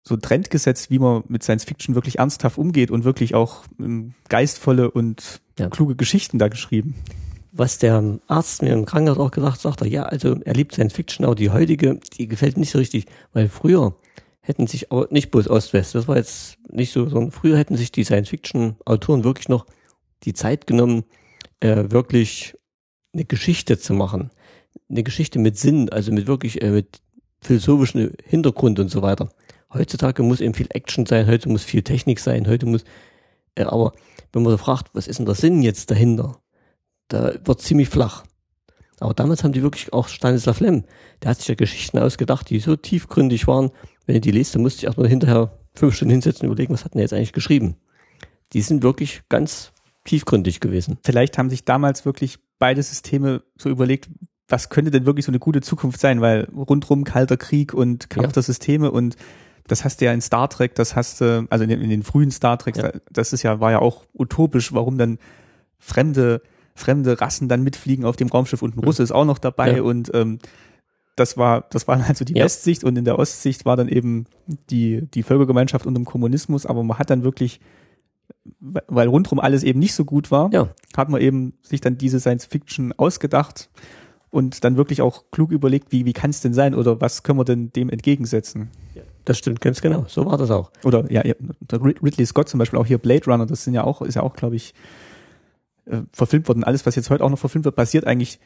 [0.02, 3.64] so ein Trend gesetzt, wie man mit Science Fiction wirklich ernsthaft umgeht und wirklich auch
[3.78, 5.68] ähm, geistvolle und ja.
[5.68, 6.94] kluge Geschichten da geschrieben.
[7.52, 11.26] Was der Arzt mir im Krankenhaus auch gesagt hat, ja, also er liebt Science Fiction,
[11.26, 13.96] aber die heutige, die gefällt nicht so richtig, weil früher
[14.48, 17.92] hätten sich aber nicht bloß Ost-West, das war jetzt nicht so, sondern früher hätten sich
[17.92, 19.66] die Science-Fiction-Autoren wirklich noch
[20.24, 21.04] die Zeit genommen,
[21.60, 22.56] äh, wirklich
[23.12, 24.30] eine Geschichte zu machen.
[24.88, 27.00] Eine Geschichte mit Sinn, also mit wirklich, äh, mit
[27.42, 29.28] philosophischem Hintergrund und so weiter.
[29.72, 32.84] Heutzutage muss eben viel Action sein, heute muss viel Technik sein, heute muss,
[33.54, 33.92] äh, aber
[34.32, 36.40] wenn man so fragt, was ist denn der Sinn jetzt dahinter?
[37.08, 38.24] Da wird ziemlich flach.
[39.00, 40.84] Aber damals haben die wirklich auch Stanislav Lem,
[41.22, 43.70] der hat sich ja Geschichten ausgedacht, die so tiefgründig waren,
[44.08, 46.72] wenn du die liest, dann musst du dich erstmal hinterher fünf Stunden hinsetzen und überlegen,
[46.72, 47.76] was hat denn jetzt eigentlich geschrieben.
[48.54, 49.72] Die sind wirklich ganz
[50.04, 50.96] tiefgründig gewesen.
[51.04, 54.08] Vielleicht haben sich damals wirklich beide Systeme so überlegt,
[54.48, 58.28] was könnte denn wirklich so eine gute Zukunft sein, weil rundrum kalter Krieg und Kampf
[58.28, 58.32] ja.
[58.32, 59.16] der Systeme und
[59.66, 62.02] das hast du ja in Star Trek, das hast du, also in den, in den
[62.02, 62.92] frühen Star Treks, ja.
[63.10, 65.18] das ist ja, war ja auch utopisch, warum dann
[65.78, 66.40] fremde,
[66.74, 69.82] fremde Rassen dann mitfliegen auf dem Raumschiff und ein Russe ist auch noch dabei ja.
[69.82, 70.38] und ähm,
[71.18, 72.44] das war, das war also die ja.
[72.44, 74.26] Westsicht und in der Ostsicht war dann eben
[74.70, 77.60] die, die Völkergemeinschaft unter dem Kommunismus, aber man hat dann wirklich,
[78.60, 80.68] weil rundrum alles eben nicht so gut war, ja.
[80.96, 83.70] hat man eben sich dann diese Science Fiction ausgedacht
[84.30, 87.38] und dann wirklich auch klug überlegt, wie, wie kann es denn sein oder was können
[87.38, 88.70] wir denn dem entgegensetzen?
[89.24, 90.70] Das stimmt ganz genau, so war das auch.
[90.84, 94.14] Oder ja, Ridley Scott zum Beispiel, auch hier Blade Runner, das sind ja auch, ist
[94.14, 94.72] ja auch, glaube ich,
[95.84, 96.64] äh, verfilmt worden.
[96.64, 98.40] Alles, was jetzt heute auch noch verfilmt wird, basiert eigentlich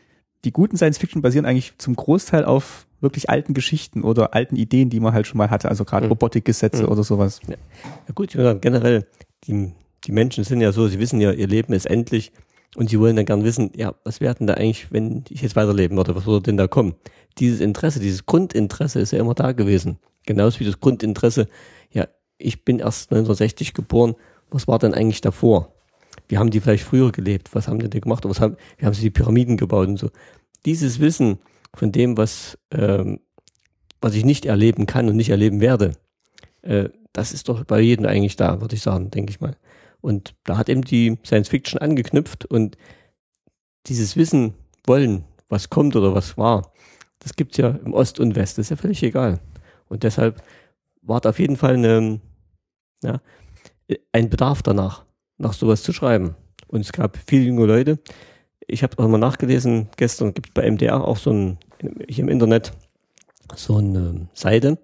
[0.44, 5.00] die guten Science-Fiction basieren eigentlich zum Großteil auf wirklich alten Geschichten oder alten Ideen, die
[5.00, 6.12] man halt schon mal hatte, also gerade mhm.
[6.12, 6.88] Robotikgesetze mhm.
[6.88, 7.40] oder sowas.
[7.46, 9.06] Ja, ja gut, ich würde sagen, generell,
[9.44, 9.72] die,
[10.04, 12.32] die Menschen sind ja so, sie wissen ja, ihr Leben ist endlich
[12.76, 15.56] und sie wollen dann gern wissen, ja, was wäre denn da eigentlich, wenn ich jetzt
[15.56, 16.94] weiterleben würde, was würde denn da kommen?
[17.38, 19.98] Dieses Interesse, dieses Grundinteresse ist ja immer da gewesen.
[20.24, 21.48] Genauso wie das Grundinteresse,
[21.90, 22.06] ja,
[22.38, 24.14] ich bin erst 1960 geboren,
[24.50, 25.71] was war denn eigentlich davor?
[26.32, 28.94] Wie haben die vielleicht früher gelebt, was haben die denn gemacht, was haben, wie haben
[28.94, 30.08] sie die Pyramiden gebaut und so.
[30.64, 31.40] Dieses Wissen
[31.74, 33.20] von dem, was, ähm,
[34.00, 35.92] was ich nicht erleben kann und nicht erleben werde,
[36.62, 39.58] äh, das ist doch bei jedem eigentlich da, würde ich sagen, denke ich mal.
[40.00, 42.78] Und da hat eben die Science Fiction angeknüpft und
[43.86, 44.54] dieses Wissen
[44.86, 46.72] wollen, was kommt oder was war,
[47.18, 49.38] das gibt's ja im Ost und West, das ist ja völlig egal.
[49.90, 50.42] Und deshalb
[51.02, 52.22] war da auf jeden Fall eine,
[53.02, 53.20] ja,
[54.12, 55.04] ein Bedarf danach,
[55.42, 56.34] nach sowas zu schreiben.
[56.68, 57.98] Und es gab viele junge Leute.
[58.66, 61.58] Ich habe auch mal nachgelesen, gestern gibt es bei MDR auch so ein,
[62.08, 62.72] hier im Internet,
[63.54, 64.78] so eine Seite.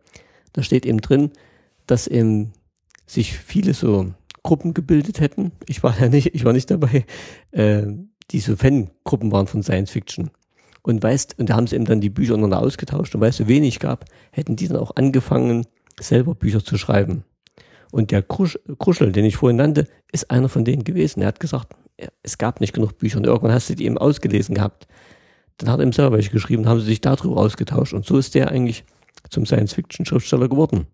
[0.53, 1.31] Da steht eben drin,
[1.87, 2.53] dass eben
[3.07, 5.53] sich viele so Gruppen gebildet hätten.
[5.66, 7.07] Ich war ja nicht, ich war nicht dabei,
[7.53, 7.85] äh,
[8.31, 10.31] die so Fangruppen waren von Science Fiction.
[10.83, 13.37] Und weißt, und da haben sie eben dann die Bücher untereinander ausgetauscht und weil es
[13.37, 15.66] so wenig gab, hätten die dann auch angefangen,
[16.01, 17.25] selber Bücher zu schreiben.
[17.90, 21.20] Und der Krusch, Kruschel, den ich vorhin nannte, ist einer von denen gewesen.
[21.20, 21.74] Er hat gesagt,
[22.22, 24.87] es gab nicht genug Bücher und irgendwann hast du die eben ausgelesen gehabt.
[25.57, 28.35] Dann hat er ihm selber welche geschrieben, haben sie sich darüber ausgetauscht und so ist
[28.35, 28.85] der eigentlich
[29.31, 30.87] zum Science-Fiction-Schriftsteller geworden.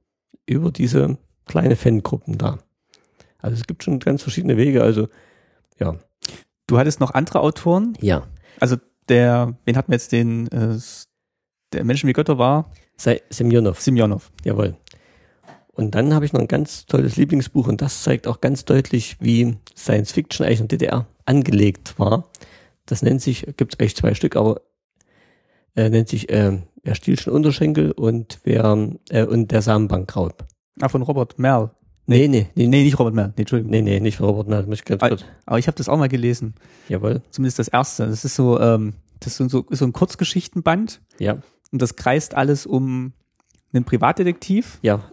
[0.47, 2.59] Über diese kleine Fangruppen da.
[3.39, 5.09] Also es gibt schon ganz verschiedene Wege, also
[5.79, 5.97] ja.
[6.67, 7.97] Du hattest noch andere Autoren?
[8.01, 8.27] Ja.
[8.59, 8.77] Also
[9.09, 10.79] der, wen hatten wir jetzt den, äh,
[11.73, 12.73] der Menschen wie Götter war?
[12.97, 13.81] Semyonov.
[13.81, 14.31] Semyonov.
[14.45, 14.77] Jawohl.
[15.75, 19.17] Und dann habe ich noch ein ganz tolles Lieblingsbuch und das zeigt auch ganz deutlich,
[19.21, 22.29] wie Science Fiction eigentlich in der DDR angelegt war.
[22.87, 24.61] Das nennt sich, gibt es eigentlich zwei Stück, aber
[25.75, 28.77] äh, nennt sich äh, Wer Stielchen Unterschenkel und wer
[29.09, 30.45] äh, und der Samenbankraub.
[30.83, 31.71] Ah, von Robert Merl.
[32.07, 33.29] Nee, nee, nee, Nee, nicht Robert Merl.
[33.37, 33.71] Nee, Entschuldigung.
[33.71, 35.25] nee, nee, nicht von Robert Merl, muss ich ganz Ah, kurz.
[35.47, 36.55] Aber ich habe das auch mal gelesen.
[36.91, 37.23] Jawohl.
[37.31, 38.07] Zumindest das erste.
[38.07, 41.39] Das ist so, ähm, das ist so, ist so ein Kurzgeschichtenband Ja.
[41.73, 43.15] und das kreist alles um
[43.73, 44.79] einen Privatdetektiv.
[44.83, 45.11] Ja.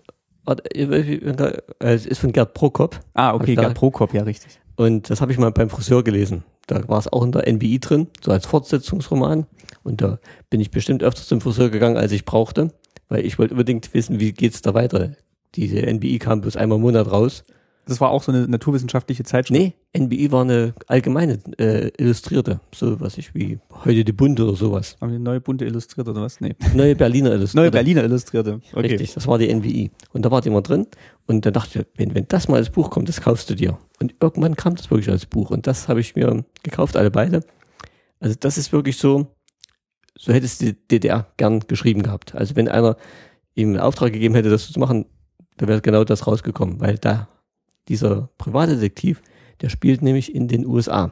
[0.48, 3.00] Äh, Es ist von Gerd Prokop.
[3.14, 4.60] Ah, okay, Gerd Prokop, ja, richtig.
[4.76, 6.44] Und das habe ich mal beim Friseur gelesen.
[6.68, 9.46] Da war es auch in der NBI drin, so als Fortsetzungsroman.
[9.84, 12.72] Und da bin ich bestimmt öfter zum Friseur gegangen, als ich brauchte,
[13.10, 15.12] weil ich wollte unbedingt wissen, wie geht's da weiter.
[15.56, 17.44] Diese NBI kam bloß einmal im Monat raus.
[17.86, 19.60] Das war auch so eine naturwissenschaftliche Zeitschrift.
[19.60, 24.56] Nee, NBI war eine allgemeine äh, Illustrierte, so was ich wie heute die Bunte oder
[24.56, 24.98] sowas.
[25.02, 26.40] Haben eine neue bunte illustriert oder was?
[26.40, 26.56] Nee.
[26.76, 27.58] Neue Berliner Illustrierte.
[27.58, 28.62] Neue Berliner Illustrierte.
[28.72, 28.88] Okay.
[28.88, 29.92] Richtig, das war die NBI.
[30.14, 30.88] Und da war die immer drin.
[31.28, 33.78] Und dann dachte ich, wenn, wenn das mal als Buch kommt, das kaufst du dir.
[34.00, 35.50] Und irgendwann kam das wirklich als Buch.
[35.50, 37.44] Und das habe ich mir gekauft, alle beide.
[38.20, 39.28] Also das ist wirklich so,
[40.16, 42.36] so hätte es die DDR gern geschrieben gehabt.
[42.36, 42.96] Also wenn einer
[43.56, 45.06] ihm einen Auftrag gegeben hätte, das zu machen,
[45.58, 46.80] da wäre genau das rausgekommen.
[46.80, 47.28] Weil da
[47.92, 49.22] dieser Privatdetektiv,
[49.62, 51.12] der spielt nämlich in den USA.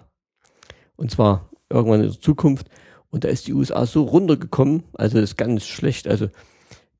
[0.95, 2.69] Und zwar irgendwann in der Zukunft.
[3.11, 6.07] Und da ist die USA so runtergekommen, also ist ganz schlecht.
[6.07, 6.29] Also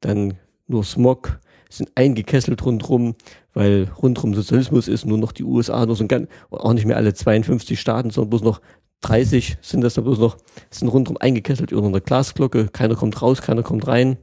[0.01, 0.35] dann
[0.67, 1.39] nur Smog,
[1.69, 3.15] sind eingekesselt rundrum,
[3.53, 6.97] weil rundrum Sozialismus ist, nur noch die USA, nur so ein ganz, auch nicht mehr
[6.97, 8.61] alle 52 Staaten, sondern bloß noch
[9.01, 10.37] 30 sind das da bloß noch,
[10.71, 14.17] sind rundrum eingekesselt über einer Glasglocke, keiner kommt raus, keiner kommt rein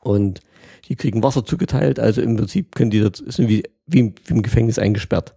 [0.00, 0.40] und
[0.88, 4.34] die kriegen Wasser zugeteilt, also im Prinzip können die, das sind wie, wie, im, wie
[4.34, 5.34] im Gefängnis eingesperrt.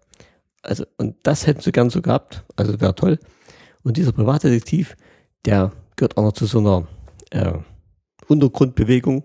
[0.64, 3.20] Also, und das hätten sie gern so gehabt, also wäre toll.
[3.84, 4.96] Und dieser Privatdetektiv,
[5.46, 6.88] der gehört auch noch zu so einer
[7.32, 7.54] äh,
[8.28, 9.24] Untergrundbewegung,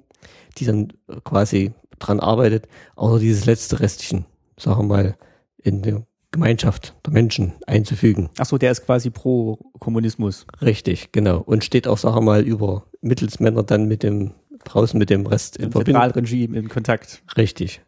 [0.58, 0.92] die dann
[1.24, 4.24] quasi dran arbeitet, auch noch dieses letzte Restchen,
[4.58, 5.16] sagen wir mal,
[5.58, 8.30] in der Gemeinschaft der Menschen einzufügen.
[8.38, 10.46] Ach so, der ist quasi pro Kommunismus.
[10.60, 11.40] Richtig, genau.
[11.40, 14.32] Und steht auch, sagen wir mal, über Mittelsmänner dann mit dem,
[14.66, 16.02] draußen mit dem Rest in Im Verbindung.
[16.02, 17.22] Zentralregime in Kontakt.
[17.37, 17.81] Richtig.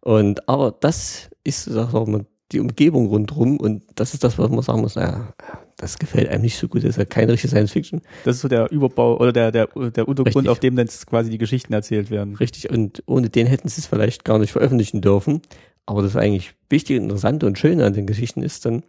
[0.00, 4.80] Und aber das ist, mal, die Umgebung rundherum und das ist das, was man sagen
[4.80, 5.32] muss, naja,
[5.76, 8.02] das gefällt einem nicht so gut, das ist ja keine richtige Science Fiction.
[8.24, 10.48] Das ist so der Überbau oder der, der, der Untergrund, Richtig.
[10.48, 12.34] auf dem dann quasi die Geschichten erzählt werden.
[12.36, 15.42] Richtig, und ohne den hätten sie es vielleicht gar nicht veröffentlichen dürfen.
[15.86, 18.84] Aber das eigentlich Wichtige, Interessante und Schöne an den Geschichten ist dann,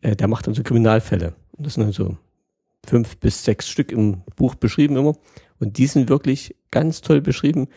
[0.00, 1.34] äh, der macht dann so Kriminalfälle.
[1.52, 2.16] Und das sind dann so
[2.86, 5.16] fünf bis sechs Stück im Buch beschrieben immer.
[5.58, 7.68] Und die sind wirklich ganz toll beschrieben,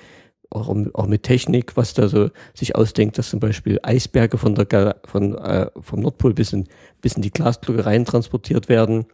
[0.49, 4.95] auch, auch mit Technik, was da so sich ausdenkt, dass zum Beispiel Eisberge von der
[5.05, 6.67] von, äh, vom Nordpol bis in,
[7.01, 9.05] bis in die Glasglocke rein transportiert werden.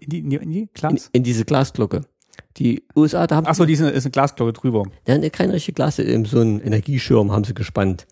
[0.00, 1.10] In die, in die, in die In, Glas?
[1.12, 2.02] in diese Glasglocke.
[2.56, 4.84] Die USA, da haben Ach so, die sind, ist eine Glasglocke drüber.
[5.06, 8.06] ja, ne, keine richtige Glas, eben so einen Energieschirm haben sie gespannt.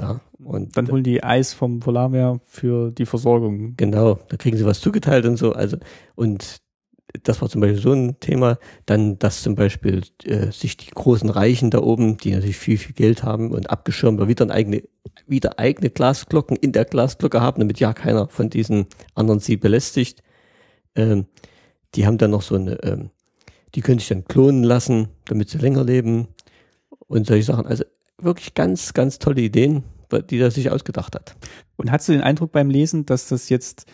[0.00, 3.74] Ja, und Dann holen die Eis vom Polarmeer für die Versorgung.
[3.76, 5.52] genau, da kriegen sie was zugeteilt und so.
[5.52, 5.76] Also,
[6.16, 6.56] und
[7.22, 8.58] das war zum Beispiel so ein Thema.
[8.86, 12.94] Dann, dass zum Beispiel äh, sich die großen Reichen da oben, die natürlich viel, viel
[12.94, 14.82] Geld haben und abgeschirmt, aber wieder, eigene,
[15.26, 20.22] wieder eigene Glasglocken in der Glasglocke haben, damit ja keiner von diesen anderen sie belästigt.
[20.94, 21.26] Ähm,
[21.94, 23.10] die haben dann noch so eine, ähm,
[23.74, 26.28] die können sich dann klonen lassen, damit sie länger leben
[27.06, 27.66] und solche Sachen.
[27.66, 27.84] Also
[28.18, 29.84] wirklich ganz, ganz tolle Ideen,
[30.30, 31.36] die er sich ausgedacht hat.
[31.76, 33.86] Und hast du den Eindruck beim Lesen, dass das jetzt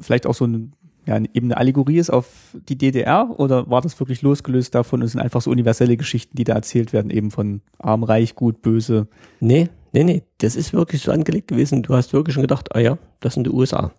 [0.00, 0.72] vielleicht auch so ein,
[1.08, 2.26] ja, eben eine Allegorie ist auf
[2.68, 6.44] die DDR oder war das wirklich losgelöst davon und sind einfach so universelle Geschichten, die
[6.44, 9.08] da erzählt werden, eben von arm, reich, gut, böse?
[9.40, 11.82] Nee, nee, nee, das ist wirklich so angelegt gewesen.
[11.82, 13.90] Du hast wirklich schon gedacht, ah ja, das sind die USA.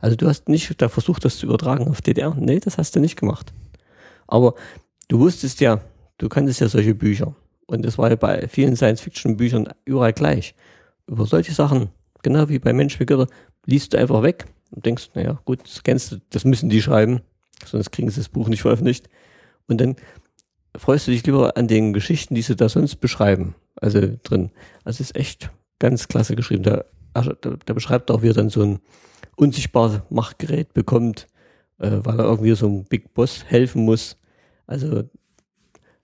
[0.00, 2.34] Also du hast nicht da versucht, das zu übertragen auf DDR.
[2.36, 3.52] Nee, das hast du nicht gemacht.
[4.26, 4.54] Aber
[5.06, 5.80] du wusstest ja,
[6.18, 7.36] du kanntest ja solche Bücher.
[7.66, 10.56] Und das war ja bei vielen Science-Fiction-Büchern überall gleich.
[11.06, 11.90] Über solche Sachen,
[12.24, 13.28] genau wie bei Mensch wie Götter,
[13.64, 17.20] liest du einfach weg und denkst, naja, gut, das kennst du, das müssen die schreiben,
[17.64, 19.08] sonst kriegen sie das Buch nicht veröffentlicht.
[19.68, 19.96] Und dann
[20.76, 24.50] freust du dich lieber an den Geschichten, die sie da sonst beschreiben, also drin.
[24.84, 26.62] Also ist echt ganz klasse geschrieben.
[26.62, 28.80] Da, da, da beschreibt auch, wie er dann so ein
[29.36, 31.26] unsichtbares Machtgerät bekommt,
[31.78, 34.16] äh, weil er irgendwie so einem Big Boss helfen muss.
[34.66, 35.04] Also,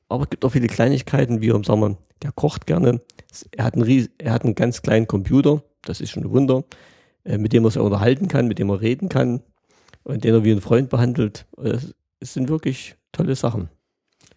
[0.09, 3.01] aber es gibt auch viele Kleinigkeiten, wie, sagen wir, der kocht gerne.
[3.53, 6.65] Er hat einen, er hat einen ganz kleinen Computer, das ist schon ein Wunder.
[7.29, 9.43] Äh, mit dem er sich unterhalten kann, mit dem er reden kann
[10.03, 11.47] und den er wie ein Freund behandelt.
[11.63, 13.69] Es, sind wirklich tolle Sachen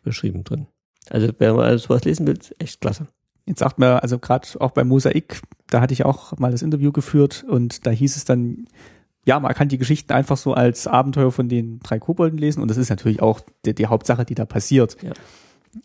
[0.04, 0.68] beschrieben drin.
[1.10, 3.08] Also wer mal sowas lesen will, echt klasse.
[3.48, 6.92] Jetzt sagt man, also gerade auch bei Mosaik, da hatte ich auch mal das Interview
[6.92, 8.68] geführt und da hieß es dann,
[9.26, 12.70] ja, man kann die Geschichten einfach so als Abenteuer von den drei Kobolden lesen und
[12.70, 15.02] das ist natürlich auch die, die Hauptsache, die da passiert.
[15.02, 15.14] Ja.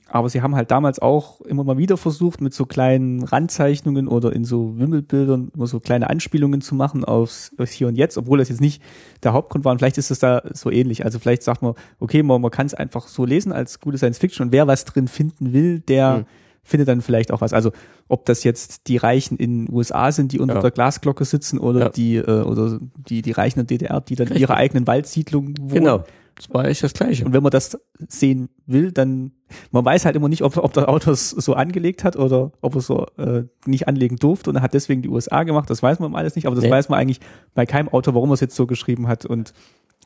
[0.09, 4.33] Aber sie haben halt damals auch immer mal wieder versucht, mit so kleinen Randzeichnungen oder
[4.33, 8.39] in so Wimmelbildern immer so kleine Anspielungen zu machen aufs, aufs Hier und Jetzt, obwohl
[8.39, 8.83] das jetzt nicht
[9.23, 9.73] der Hauptgrund war.
[9.73, 11.05] Und vielleicht ist es da so ähnlich.
[11.05, 14.19] Also vielleicht sagt man, okay, man, man kann es einfach so lesen als gute Science
[14.19, 16.25] Fiction und wer was drin finden will, der mhm.
[16.65, 17.53] findet dann vielleicht auch was.
[17.53, 17.71] Also
[18.09, 20.61] ob das jetzt die Reichen in den USA sind, die unter ja.
[20.63, 21.89] der Glasglocke sitzen oder ja.
[21.91, 24.43] die äh, oder die die Reichen in der DDR, die dann Richtig.
[24.43, 25.75] ihre eigenen Waldsiedlungen wohnen.
[25.75, 26.05] Genau.
[26.37, 27.25] Das war echt das Gleiche.
[27.25, 29.33] Und wenn man das sehen will, dann,
[29.71, 32.75] man weiß halt immer nicht, ob, ob der Autor es so angelegt hat oder ob
[32.75, 35.71] er so äh, nicht anlegen durfte und er hat deswegen die USA gemacht.
[35.71, 36.71] Das weiß man alles nicht, aber das nee.
[36.71, 37.21] weiß man eigentlich
[37.55, 39.25] bei keinem Autor, warum er es jetzt so geschrieben hat.
[39.25, 39.55] Und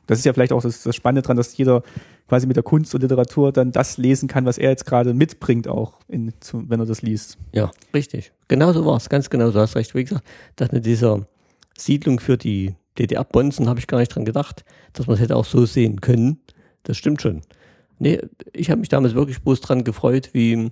[0.06, 1.82] das ist ja vielleicht auch das, das Spannende dran, dass jeder
[2.28, 5.66] quasi mit der Kunst und Literatur dann das lesen kann, was er jetzt gerade mitbringt,
[5.66, 7.38] auch in, zu, wenn er das liest.
[7.52, 8.32] Ja, richtig.
[8.46, 9.96] Genau so war es, ganz genau, so hast recht.
[9.96, 11.26] Wie gesagt, dass mit dieser
[11.76, 15.44] Siedlung für die DDR-Bonzen habe ich gar nicht dran gedacht, dass man es hätte auch
[15.44, 16.40] so sehen können.
[16.82, 17.42] Das stimmt schon.
[17.98, 18.20] Nee,
[18.52, 20.70] ich habe mich damals wirklich bloß dran gefreut, wie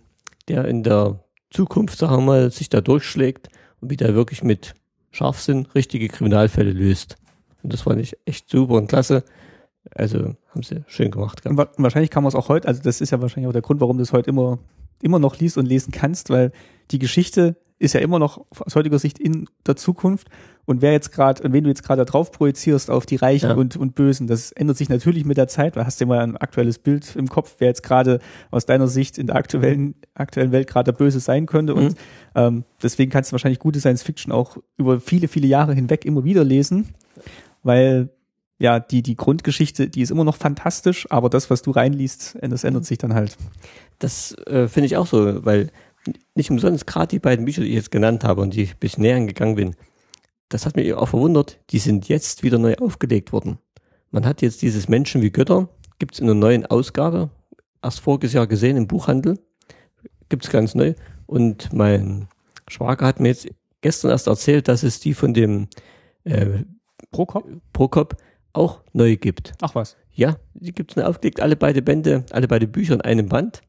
[0.48, 3.48] der in der Zukunft, sagen wir mal, sich da durchschlägt
[3.80, 4.74] und wie der wirklich mit
[5.10, 7.16] Scharfsinn richtige Kriminalfälle löst.
[7.62, 9.24] Und das fand ich echt super und klasse.
[9.94, 11.44] Also haben sie schön gemacht.
[11.46, 13.80] Und wahrscheinlich kann man es auch heute, also das ist ja wahrscheinlich auch der Grund,
[13.80, 14.58] warum du es heute immer,
[15.02, 16.52] immer noch liest und lesen kannst, weil
[16.90, 20.28] die Geschichte ist ja immer noch aus heutiger Sicht in der Zukunft.
[20.64, 23.56] Und wer jetzt gerade, und wenn du jetzt gerade drauf projizierst auf die Reichen ja.
[23.56, 26.20] und, und Bösen, das ändert sich natürlich mit der Zeit, weil hast du ja mal
[26.20, 28.18] ein aktuelles Bild im Kopf, wer jetzt gerade
[28.50, 31.74] aus deiner Sicht in der aktuellen, aktuellen Welt gerade der Böse sein könnte.
[31.74, 31.78] Mhm.
[31.78, 31.96] Und
[32.34, 36.24] ähm, deswegen kannst du wahrscheinlich gute Science Fiction auch über viele, viele Jahre hinweg immer
[36.24, 36.88] wieder lesen,
[37.62, 38.10] weil
[38.58, 42.64] ja, die, die Grundgeschichte, die ist immer noch fantastisch, aber das, was du reinliest, das
[42.64, 43.36] ändert sich dann halt.
[44.00, 45.70] Das äh, finde ich auch so, weil
[46.34, 48.78] nicht umsonst gerade die beiden Bücher, die ich jetzt genannt habe und die ich ein
[48.78, 49.76] bisschen näher gegangen bin,
[50.48, 53.58] das hat mich auch verwundert, die sind jetzt wieder neu aufgelegt worden.
[54.10, 55.68] Man hat jetzt dieses Menschen wie Götter,
[55.98, 57.30] gibt es in einer neuen Ausgabe,
[57.82, 59.38] erst voriges Jahr gesehen im Buchhandel,
[60.28, 60.94] gibt es ganz neu.
[61.26, 62.28] Und mein
[62.68, 63.48] Schwager hat mir jetzt
[63.80, 65.68] gestern erst erzählt, dass es die von dem
[66.24, 66.64] äh,
[67.10, 67.46] Prokop?
[67.72, 68.16] Prokop
[68.52, 69.52] auch neu gibt.
[69.60, 69.96] Ach was?
[70.12, 73.60] Ja, die gibt es neu aufgelegt, alle beide Bände, alle beide Bücher in einem Band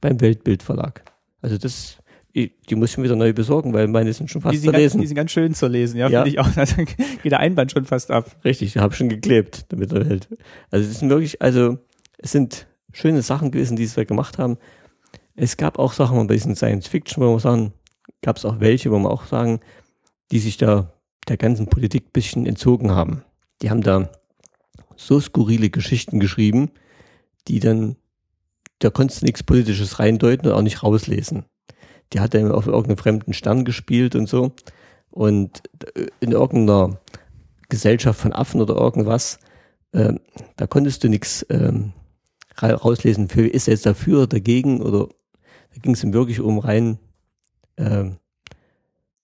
[0.00, 1.04] beim Weltbildverlag.
[1.40, 1.98] Also das,
[2.34, 4.78] die muss ich schon wieder neu besorgen, weil meine sind schon fast die sind zu
[4.78, 5.00] lesen.
[5.00, 6.24] die sind ganz schön zu lesen, ja, ja.
[6.24, 6.48] finde ich auch.
[6.54, 8.36] Da geht der Einband schon fast ab.
[8.44, 10.28] Richtig, ich habe schon geklebt, damit er hält.
[10.70, 11.78] Also es sind wirklich, also
[12.18, 14.58] es sind schöne Sachen gewesen, die sie gemacht haben.
[15.34, 17.72] Es gab auch Sachen bei diesen Science Fiction, wo man sagen,
[18.22, 19.60] gab es auch welche, wo man auch sagen,
[20.30, 20.92] die sich da
[21.28, 23.22] der ganzen Politik bisschen entzogen haben.
[23.62, 24.10] Die haben da
[24.96, 26.70] so skurrile Geschichten geschrieben,
[27.46, 27.96] die dann
[28.78, 31.44] da konntest du nichts Politisches reindeuten und auch nicht rauslesen.
[32.12, 34.52] Die hat dann auf irgendeinem fremden Stern gespielt und so.
[35.10, 35.62] Und
[36.20, 37.00] in irgendeiner
[37.68, 39.40] Gesellschaft von Affen oder irgendwas,
[39.92, 40.14] äh,
[40.56, 41.92] da konntest du nichts ähm,
[42.62, 45.08] rauslesen, für ist er jetzt dafür oder dagegen oder
[45.74, 46.98] da ging es ihm wirklich um rein
[47.76, 48.10] äh,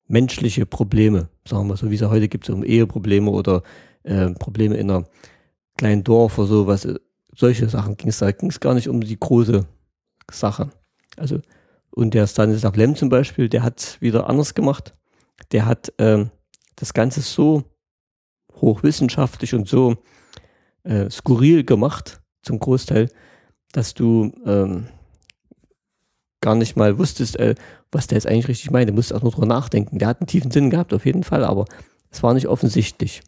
[0.06, 3.62] menschliche Probleme, sagen wir so, wie es ja heute gibt, so um Eheprobleme oder
[4.02, 5.06] äh, Probleme in einer
[5.76, 6.86] kleinen Dorf oder so, was
[7.36, 9.66] solche Sachen ging es da, ging es gar nicht um die große
[10.30, 10.70] Sache.
[11.16, 11.40] Also,
[11.90, 14.94] und der Stanislav Lem zum Beispiel, der hat wieder anders gemacht.
[15.52, 16.30] Der hat ähm,
[16.76, 17.64] das Ganze so
[18.60, 19.96] hochwissenschaftlich und so
[20.82, 23.10] äh, skurril gemacht, zum Großteil,
[23.72, 24.88] dass du ähm,
[26.40, 27.54] gar nicht mal wusstest, äh,
[27.90, 28.90] was der jetzt eigentlich richtig meint.
[28.90, 29.98] Du musst auch nur drüber nachdenken.
[29.98, 31.64] Der hat einen tiefen Sinn gehabt, auf jeden Fall, aber
[32.14, 33.22] es war nicht offensichtlich.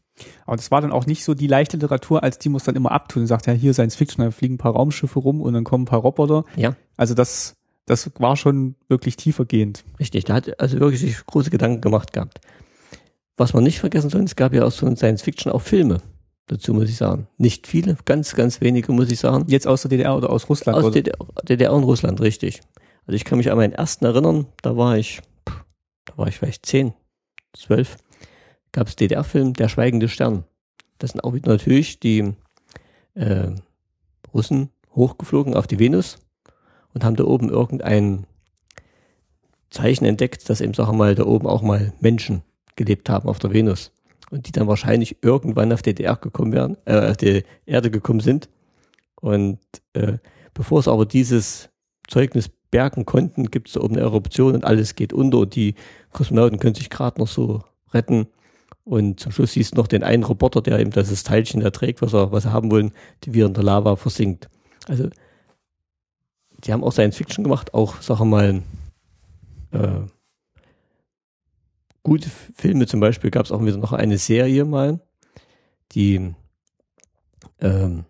[0.46, 2.92] Aber das war dann auch nicht so die leichte Literatur, als die muss dann immer
[2.92, 5.64] abtun und sagt, ja, hier Science Fiction, da fliegen ein paar Raumschiffe rum und dann
[5.64, 6.44] kommen ein paar Roboter.
[6.56, 6.74] Ja.
[6.96, 9.84] Also das, das war schon wirklich tiefergehend.
[10.00, 12.40] Richtig, da hat also wirklich sich große Gedanken gemacht gehabt.
[13.36, 16.00] Was man nicht vergessen soll, es gab ja aus so Science Fiction auch Filme.
[16.46, 17.26] Dazu muss ich sagen.
[17.38, 19.44] Nicht viele, ganz, ganz wenige, muss ich sagen.
[19.48, 20.78] Jetzt aus der DDR oder aus Russland?
[20.78, 20.94] Aus oder?
[20.94, 22.60] DDR, DDR und Russland, richtig.
[23.06, 26.64] Also ich kann mich an meinen ersten erinnern, da war ich, da war ich vielleicht
[26.64, 26.94] zehn,
[27.52, 27.96] zwölf,
[28.76, 30.44] gab es DDR-Film Der schweigende Stern.
[30.98, 32.34] Das sind auch wieder natürlich die
[33.14, 33.48] äh,
[34.34, 36.18] Russen hochgeflogen auf die Venus
[36.92, 38.26] und haben da oben irgendein
[39.70, 42.42] Zeichen entdeckt, dass eben, sagen wir mal, da oben auch mal Menschen
[42.76, 43.92] gelebt haben auf der Venus
[44.30, 48.50] und die dann wahrscheinlich irgendwann auf DDR gekommen werden, äh, auf die Erde gekommen sind.
[49.14, 49.58] Und
[49.94, 50.18] äh,
[50.52, 51.70] bevor es aber dieses
[52.08, 55.76] Zeugnis bergen konnten, gibt es da oben eine Eruption und alles geht unter und die
[56.12, 58.26] Kosmonauten können sich gerade noch so retten.
[58.86, 62.02] Und zum Schluss siehst du noch den einen Roboter, der eben das Teilchen da trägt,
[62.02, 62.92] was er, was sie haben wollen,
[63.24, 64.48] die wir in der Lava versinkt.
[64.86, 65.10] Also,
[66.62, 68.62] die haben auch Science Fiction gemacht, auch, wir mal,
[69.72, 70.02] äh,
[72.04, 75.00] gute Filme zum Beispiel gab es auch wieder noch eine Serie mal,
[75.90, 76.32] die
[77.58, 78.04] ähm,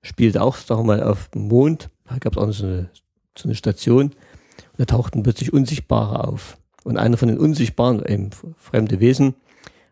[0.00, 1.90] spielte auch, wir mal, auf dem Mond.
[2.04, 2.90] Da gab es auch so eine,
[3.36, 6.56] so eine Station und da tauchten plötzlich Unsichtbare auf.
[6.84, 9.34] Und einer von den Unsichtbaren, eben fremde Wesen,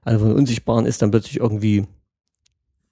[0.04, 1.86] einer von den Unsichtbaren ist dann plötzlich irgendwie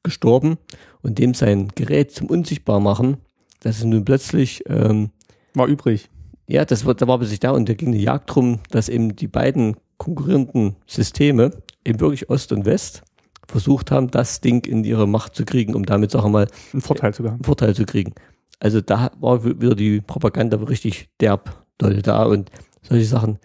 [0.02, 0.58] gestorben
[1.02, 3.18] und dem sein Gerät zum Unsichtbarmachen,
[3.60, 5.10] das ist nun plötzlich ähm,
[5.54, 6.08] war übrig.
[6.48, 9.14] Ja, das war, da war plötzlich da und da ging eine Jagd drum, dass eben
[9.14, 11.52] die beiden konkurrierenden Systeme,
[11.84, 13.02] eben wirklich Ost und West,
[13.46, 16.82] versucht haben, das Ding in ihre Macht zu kriegen, um damit, sagen wir mal, einen
[16.82, 17.34] Vorteil zu haben.
[17.34, 18.14] einen Vorteil zu kriegen.
[18.58, 22.50] Also da war wieder die Propaganda richtig derb doll da und
[22.82, 23.38] solche Sachen,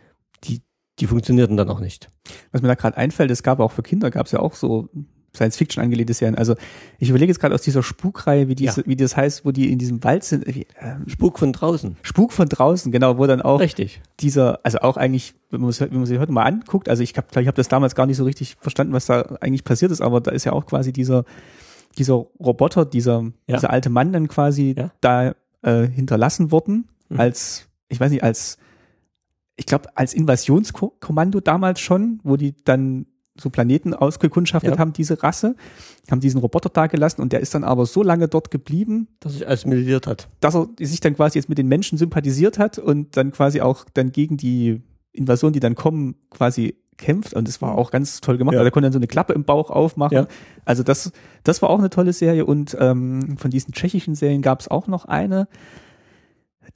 [0.44, 0.62] die,
[1.00, 2.10] die funktionierten dann auch nicht.
[2.52, 4.90] Was mir da gerade einfällt, es gab auch für Kinder, gab es ja auch so
[5.36, 6.36] Science-Fiction angelehnte Serien.
[6.36, 6.56] Also
[6.98, 8.88] ich überlege jetzt gerade aus dieser Spukreihe, wie diese, Ja.
[8.88, 10.48] wie das heißt, wo die in diesem Wald sind.
[10.48, 10.66] Ähm,
[11.06, 11.96] Spuk von draußen.
[12.02, 14.02] Spuk von draußen, genau, wo dann auch Richtig.
[14.20, 17.28] dieser, also auch eigentlich, wenn man, wenn man sich heute mal anguckt, also ich habe,
[17.40, 20.22] ich habe das damals gar nicht so richtig verstanden, was da eigentlich passiert ist, aber
[20.22, 21.24] da ist ja auch quasi dieser,
[22.00, 23.58] dieser Roboter, dieser, Ja.
[23.58, 24.92] dieser alte Mann dann quasi Ja.
[25.02, 27.20] da äh, hinterlassen worden, Mhm.
[27.20, 28.58] als, ich weiß nicht, als,
[29.58, 33.08] ich glaube, als Invasionskommando damals schon, wo die dann
[33.40, 34.78] so Planeten ausgekundschaftet Ja.
[34.80, 35.56] haben, diese Rasse,
[36.10, 39.34] haben diesen Roboter da gelassen und der ist dann aber so lange dort geblieben, Dass
[39.34, 40.28] sich assimiliert hat.
[40.40, 43.86] dass er sich dann quasi jetzt mit den Menschen sympathisiert hat und dann quasi auch
[43.94, 47.34] dann gegen die Invasion, die dann kommen, quasi kämpft.
[47.36, 48.54] Und das war auch ganz toll gemacht.
[48.54, 48.60] Ja.
[48.60, 50.16] Also er konnte dann so eine Klappe im Bauch aufmachen.
[50.18, 50.28] Ja.
[50.66, 51.12] Also das,
[51.44, 52.44] das war auch eine tolle Serie.
[52.46, 55.48] Und ähm, von diesen tschechischen Serien gab es auch noch eine,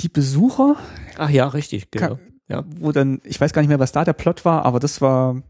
[0.02, 0.76] die Besucher,
[1.18, 2.16] Ach ja, richtig, genau.
[2.16, 2.20] Ka-
[2.52, 2.64] Ja.
[2.80, 5.42] wo dann, ich weiß gar nicht mehr, was da der Plot war, aber das war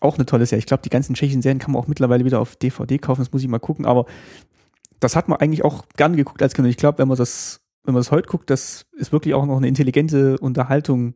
[0.00, 0.58] auch eine tolle Serie.
[0.60, 3.32] Ich glaube, die ganzen tschechischen Serien kann man auch mittlerweile wieder auf DVD kaufen, das
[3.32, 4.06] muss ich mal gucken, aber
[5.00, 6.64] das hat man eigentlich auch gerne geguckt als Kind.
[6.66, 9.44] Und ich glaube, wenn man das, wenn man das heute guckt, das ist wirklich auch
[9.46, 11.14] noch eine intelligente Unterhaltung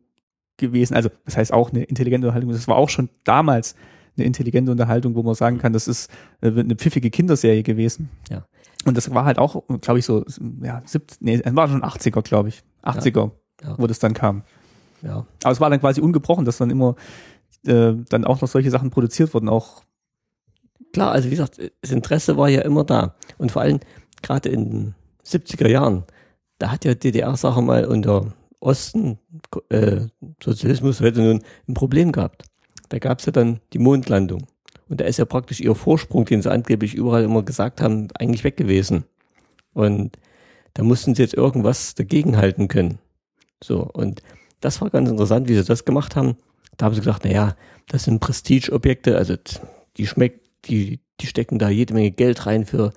[0.57, 0.95] gewesen.
[0.95, 2.51] Also, das heißt auch eine intelligente Unterhaltung.
[2.51, 3.75] Das war auch schon damals
[4.17, 8.09] eine intelligente Unterhaltung, wo man sagen kann, das ist äh, eine pfiffige Kinderserie gewesen.
[8.29, 8.45] Ja.
[8.85, 10.25] Und das war halt auch, glaube ich, so,
[10.61, 12.61] ja, 70, nee, es war schon 80er, glaube ich.
[12.83, 13.31] 80er,
[13.63, 13.75] Ja.
[13.77, 14.43] wo das dann kam.
[15.01, 15.25] Ja.
[15.43, 16.95] Aber es war dann quasi ungebrochen, dass dann immer
[17.65, 19.83] äh, dann auch noch solche Sachen produziert wurden, auch
[20.93, 23.15] Klar, also wie gesagt, das Interesse war ja immer da.
[23.37, 23.79] Und vor allem
[24.21, 26.03] gerade in den 70er Jahren,
[26.57, 29.19] da hat ja DDR, wir mal, unter Osten
[29.69, 30.01] äh,
[30.43, 32.43] Sozialismus heute nun ein Problem gehabt.
[32.89, 34.47] Da gab es ja dann die Mondlandung.
[34.89, 38.43] Und da ist ja praktisch ihr Vorsprung, den sie angeblich überall immer gesagt haben, eigentlich
[38.43, 39.05] weg gewesen.
[39.73, 40.17] Und
[40.73, 42.97] da mussten sie jetzt irgendwas dagegenhalten können.
[43.63, 44.23] So, und
[44.61, 46.35] das war ganz interessant, wie sie das gemacht haben.
[46.77, 47.55] Da haben sie gesagt, naja,
[47.87, 49.35] das sind Prestigeobjekte, also
[49.97, 52.91] die schmeckt, die, die stecken da jede Menge Geld rein für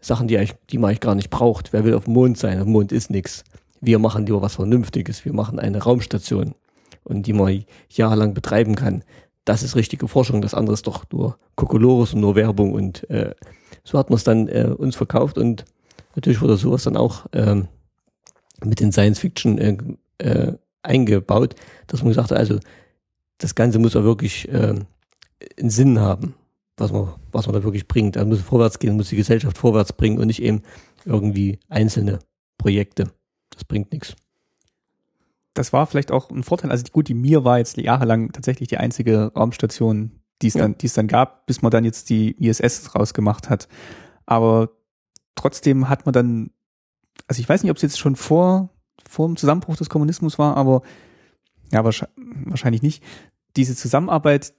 [0.00, 1.72] Sachen, die, die man eigentlich gar nicht braucht.
[1.72, 2.58] Wer will auf dem Mond sein?
[2.58, 3.44] Auf dem Mond ist nichts.
[3.80, 5.24] Wir machen lieber was Vernünftiges.
[5.24, 6.54] Wir machen eine Raumstation
[7.04, 9.02] und die man jahrelang betreiben kann.
[9.44, 10.42] Das ist richtige Forschung.
[10.42, 12.72] Das andere ist doch nur Kokolores und nur Werbung.
[12.72, 13.34] Und äh,
[13.82, 15.64] so hat man es dann äh, uns verkauft und
[16.16, 17.68] natürlich wurde sowas dann auch ähm,
[18.64, 19.76] mit den Science Fiction äh,
[20.18, 20.52] äh,
[20.84, 21.54] eingebaut,
[21.86, 22.58] dass man gesagt hat, also
[23.38, 24.74] das Ganze muss auch wirklich äh,
[25.58, 26.34] einen Sinn haben,
[26.76, 28.16] was man, was man da wirklich bringt.
[28.16, 30.62] Da muss vorwärts gehen, muss die Gesellschaft vorwärts bringen und nicht eben
[31.04, 32.20] irgendwie einzelne
[32.58, 33.10] Projekte.
[33.50, 34.14] Das bringt nichts.
[35.54, 36.70] das war vielleicht auch ein Vorteil.
[36.72, 40.10] Also gut, die Mir war jetzt jahrelang tatsächlich die einzige Raumstation,
[40.42, 40.62] die es Ja.
[40.62, 43.68] dann, die es dann gab, bis man dann jetzt die ISS rausgemacht hat.
[44.26, 44.70] Aber
[45.36, 46.50] trotzdem hat man dann,
[47.28, 48.70] also ich weiß nicht, ob es jetzt schon vor,
[49.14, 50.82] vor dem Zusammenbruch des Kommunismus war, aber
[51.72, 53.02] ja, wahrscheinlich, nicht.
[53.56, 54.52] Diese Zusammenarbeit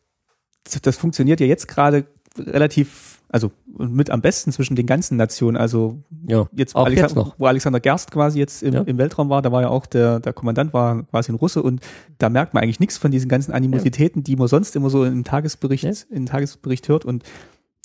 [0.81, 2.05] das funktioniert ja jetzt gerade
[2.39, 5.57] relativ, also mit am besten zwischen den ganzen Nationen.
[5.57, 7.35] Also Ja, jetzt, auch Alexander, jetzt noch.
[7.39, 8.81] wo Alexander Gerst quasi jetzt im, Ja.
[8.81, 11.81] im Weltraum war, da war ja auch der, der Kommandant war quasi ein Russe und
[12.17, 15.23] da merkt man eigentlich nichts von diesen ganzen Animositäten, die man sonst immer so im
[15.23, 15.91] Tagesbericht, Ja.
[16.09, 17.23] im Tagesbericht hört und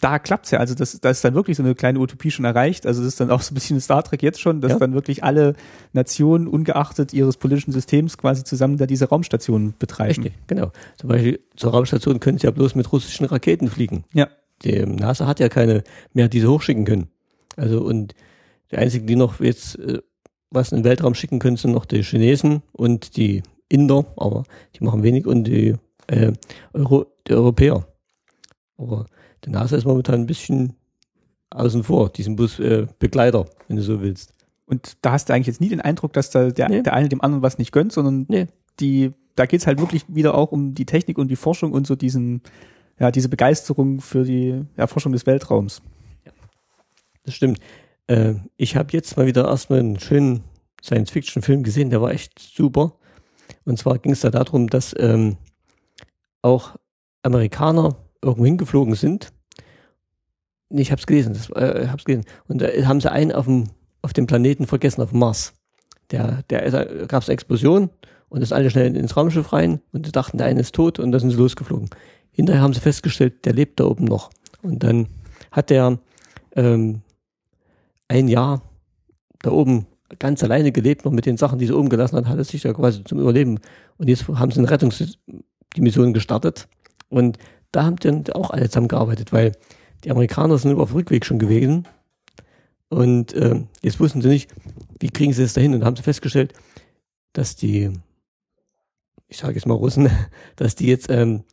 [0.00, 2.86] da klappt's ja, also das, da ist dann wirklich so eine kleine Utopie schon erreicht.
[2.86, 4.78] Also das ist dann auch so ein bisschen Star Trek jetzt schon, dass Ja.
[4.78, 5.54] dann wirklich alle
[5.92, 10.22] Nationen, ungeachtet ihres politischen Systems, quasi zusammen da diese Raumstation betreiben.
[10.22, 10.72] Richtig, genau.
[10.98, 14.04] Zum Beispiel zur Raumstation können sie ja bloß mit russischen Raketen fliegen.
[14.12, 14.28] Ja.
[14.62, 15.82] Die ähm, NASA hat ja keine
[16.12, 17.08] mehr, die sie hochschicken können.
[17.56, 18.14] Also und
[18.70, 19.98] die einzigen, die noch jetzt äh,
[20.50, 24.42] was in den Weltraum schicken können, sind noch die Chinesen und die Inder, aber
[24.76, 25.76] die machen wenig und die,
[26.08, 26.32] äh,
[26.72, 27.86] Euro, die Europäer.
[28.76, 29.06] Aber
[29.44, 30.74] die NASA ist momentan ein bisschen
[31.50, 34.32] außen vor, diesen Bus äh, Begleiter, wenn du so willst.
[34.66, 36.82] Und da hast du eigentlich jetzt nie den Eindruck, dass da der, Nee.
[36.82, 38.46] der eine dem anderen was nicht gönnt, sondern Nee.
[38.78, 41.96] die, da geht's halt wirklich wieder auch um die Technik und die Forschung und so
[41.96, 42.42] diesen,
[43.00, 45.82] ja, diese Begeisterung für die Erforschung des Weltraums.
[47.24, 47.58] Das stimmt.
[48.06, 50.44] Äh, ich habe jetzt mal wieder erstmal einen schönen
[50.82, 52.94] Science-Fiction-Film gesehen, der war echt super.
[53.64, 55.36] Und zwar ging es da darum, dass ähm,
[56.42, 56.76] auch
[57.22, 59.32] Amerikaner irgendwo hingeflogen sind.
[60.70, 62.26] Ich habe es gelesen, das, äh, hab's gelesen.
[62.46, 63.64] Und da haben sie einen auf dem,
[64.02, 65.54] auf dem Planeten vergessen, auf dem Mars.
[66.10, 67.90] Der, der da gab es Explosion
[68.28, 71.18] und ist alle schnell ins Raumschiff rein und dachten, der eine ist tot und da
[71.18, 71.90] sind sie losgeflogen.
[72.32, 74.30] Hinterher haben sie festgestellt, der lebt da oben noch.
[74.62, 75.08] Und dann
[75.50, 75.98] hat der
[76.56, 77.02] ähm,
[78.08, 78.62] ein Jahr
[79.42, 79.86] da oben
[80.18, 82.62] ganz alleine gelebt, noch mit den Sachen, die sie oben gelassen hat, hat er sich
[82.62, 83.60] da quasi zum Überleben.
[83.96, 86.68] Und jetzt haben sie eine Rettungsmission gestartet.
[87.08, 87.38] Und
[87.72, 89.52] da haben dann auch alle zusammengearbeitet, weil
[90.04, 91.86] die Amerikaner sind auf dem Rückweg schon gewesen.
[92.88, 94.50] Und ähm, jetzt wussten sie nicht,
[94.98, 95.74] wie kriegen sie es dahin.
[95.74, 96.54] Und haben sie festgestellt,
[97.32, 97.90] dass die,
[99.28, 100.10] ich sage jetzt mal Russen,
[100.56, 101.44] dass die jetzt ähm,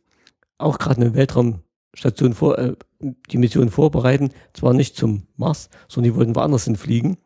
[0.56, 2.74] auch gerade eine Weltraumstation vor, äh,
[3.30, 7.18] die Mission vorbereiten, zwar nicht zum Mars, sondern die wollten woanders hinfliegen.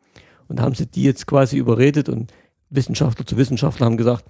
[0.48, 2.32] Und haben sie die jetzt quasi überredet und
[2.68, 4.24] Wissenschaftler zu Wissenschaftler haben gesagt,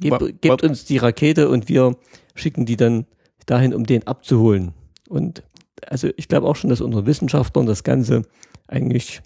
[0.00, 1.96] Wa- gebt, gebt uns die Rakete und wir
[2.34, 3.06] schicken die dann
[3.46, 4.72] dahin, um den abzuholen.
[5.08, 5.42] Und
[5.86, 8.22] also ich glaube auch schon, dass unter Wissenschaftlern das Ganze
[8.68, 9.22] eigentlich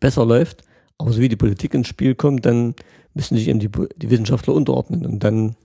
[0.00, 0.62] besser läuft.
[0.98, 2.74] Aber so wie die Politik ins Spiel kommt, dann
[3.14, 5.56] müssen sich eben die, die Wissenschaftler unterordnen und dann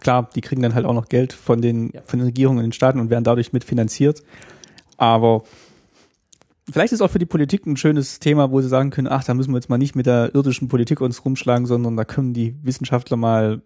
[0.00, 2.02] Klar, die kriegen dann halt auch noch Geld von den, Ja.
[2.04, 4.22] von den Regierungen in den Staaten und werden dadurch mitfinanziert.
[4.98, 5.44] Aber
[6.70, 9.34] vielleicht ist auch für die Politik ein schönes Thema, wo sie sagen können, ach, da
[9.34, 12.56] müssen wir jetzt mal nicht mit der irdischen Politik uns rumschlagen, sondern da können die
[12.62, 13.62] Wissenschaftler mal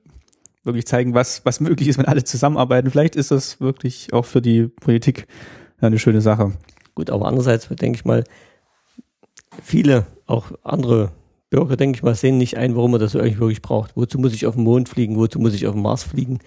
[0.64, 2.90] wirklich zeigen, was, was möglich ist, wenn alle zusammenarbeiten.
[2.90, 5.26] Vielleicht ist das wirklich auch für die Politik
[5.80, 6.52] eine schöne Sache.
[6.94, 8.24] Gut, aber andererseits denke ich mal,
[9.62, 11.12] viele, auch andere
[11.48, 13.96] Bürger, denke ich mal, sehen nicht ein, warum man das eigentlich wirklich braucht.
[13.96, 15.16] Wozu muss ich auf den Mond fliegen?
[15.16, 16.38] Wozu muss ich auf den Mars fliegen?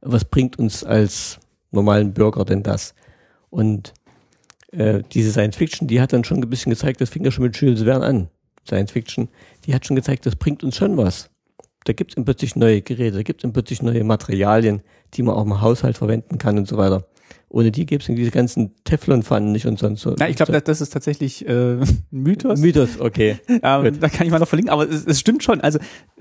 [0.00, 1.40] Was bringt uns als
[1.72, 2.94] normalen Bürger denn das?
[3.50, 3.92] Und
[4.72, 7.44] äh, diese Science Fiction, die hat dann schon ein bisschen gezeigt, das fing ja schon
[7.44, 8.28] mit Jules Verne an,
[8.66, 9.28] Science Fiction,
[9.64, 11.30] die hat schon gezeigt, das bringt uns schon was.
[11.84, 14.82] Da gibt es plötzlich neue Geräte, da gibt es plötzlich neue Materialien,
[15.14, 17.06] die man auch im Haushalt verwenden kann und so weiter.
[17.48, 20.14] Ohne die gäbe es diese ganzen Teflonpfannen nicht und sonst so.
[20.18, 21.76] Na, ich glaube, das, das ist tatsächlich äh,
[22.10, 22.60] Mythos.
[22.60, 23.38] Mythos, okay.
[23.48, 25.60] Ähm, da kann ich mal noch verlinken, aber es, es stimmt schon.
[25.60, 25.78] Also,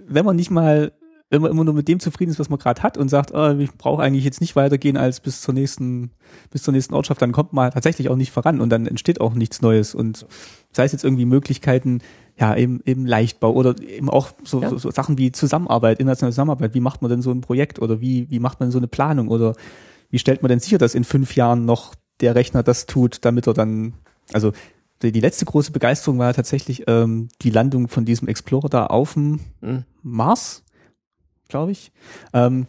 [0.07, 0.93] wenn man nicht mal,
[1.29, 3.55] wenn man immer nur mit dem zufrieden ist, was man gerade hat und sagt, oh,
[3.57, 6.11] ich brauche eigentlich jetzt nicht weitergehen als bis zur nächsten,
[6.51, 9.33] bis zur nächsten Ortschaft, dann kommt man tatsächlich auch nicht voran und dann entsteht auch
[9.33, 9.95] nichts Neues.
[9.95, 10.27] Und
[10.71, 12.01] sei es jetzt irgendwie Möglichkeiten,
[12.37, 14.69] ja, eben, eben Leichtbau oder eben auch so, Ja.
[14.69, 16.73] so, so Sachen wie Zusammenarbeit, internationale Zusammenarbeit.
[16.75, 19.29] Wie macht man denn so ein Projekt oder wie, wie macht man so eine Planung
[19.29, 19.55] oder
[20.11, 23.47] wie stellt man denn sicher, dass in fünf Jahren noch der Rechner das tut, damit
[23.47, 23.93] er dann,
[24.31, 24.51] also
[25.01, 29.13] die, die letzte große Begeisterung war tatsächlich ähm, die Landung von diesem Explorer da auf
[29.13, 29.83] dem Hm.
[30.03, 30.63] Mars,
[31.49, 31.91] glaube ich,
[32.33, 32.67] ähm,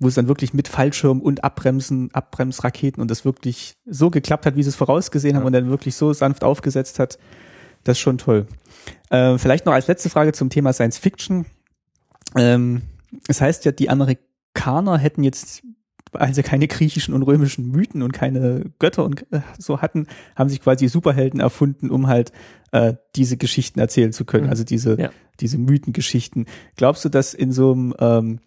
[0.00, 4.56] wo es dann wirklich mit Fallschirm und Abbremsen, Abbremsraketen und das wirklich so geklappt hat,
[4.56, 5.46] wie sie es vorausgesehen haben Ja.
[5.48, 7.18] und dann wirklich so sanft aufgesetzt hat.
[7.84, 8.46] Das ist schon toll.
[9.10, 11.46] Äh, vielleicht noch als letzte Frage zum Thema Science Fiction.
[12.36, 12.82] Ähm,
[13.28, 15.62] es heißt ja, die Amerikaner hätten jetzt,
[16.12, 20.06] weil sie keine griechischen und römischen Mythen und keine Götter und äh, so hatten,
[20.36, 22.32] haben sich quasi Superhelden erfunden, um halt
[22.72, 24.44] äh, diese Geschichten erzählen zu können.
[24.44, 24.50] Mhm.
[24.50, 25.10] Also diese, Ja.
[25.40, 26.46] diese Mythengeschichten.
[26.76, 28.38] Glaubst du, dass in so einem ähm,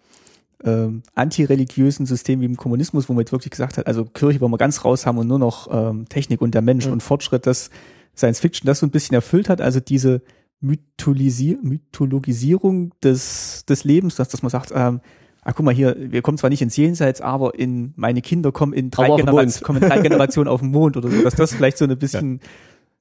[0.66, 4.52] ähm, antireligiösen System wie im Kommunismus, wo man jetzt wirklich gesagt hat, also Kirche wollen
[4.52, 6.94] wir ganz raus haben und nur noch ähm, Technik und der Mensch Mhm.
[6.94, 7.70] und Fortschritt, dass
[8.16, 10.22] Science Fiction das so ein bisschen erfüllt hat, also diese
[10.62, 15.02] Mytholisi Mythologisierung des, des Lebens, dass, dass man sagt, ähm,
[15.44, 18.74] ah, guck mal hier, wir kommen zwar nicht ins Jenseits, aber in meine Kinder kommen
[18.74, 19.62] in drei, Aber auf den Genera Mond.
[19.62, 22.40] kommen in drei Generationen auf den Mond oder so, dass das vielleicht so ein bisschen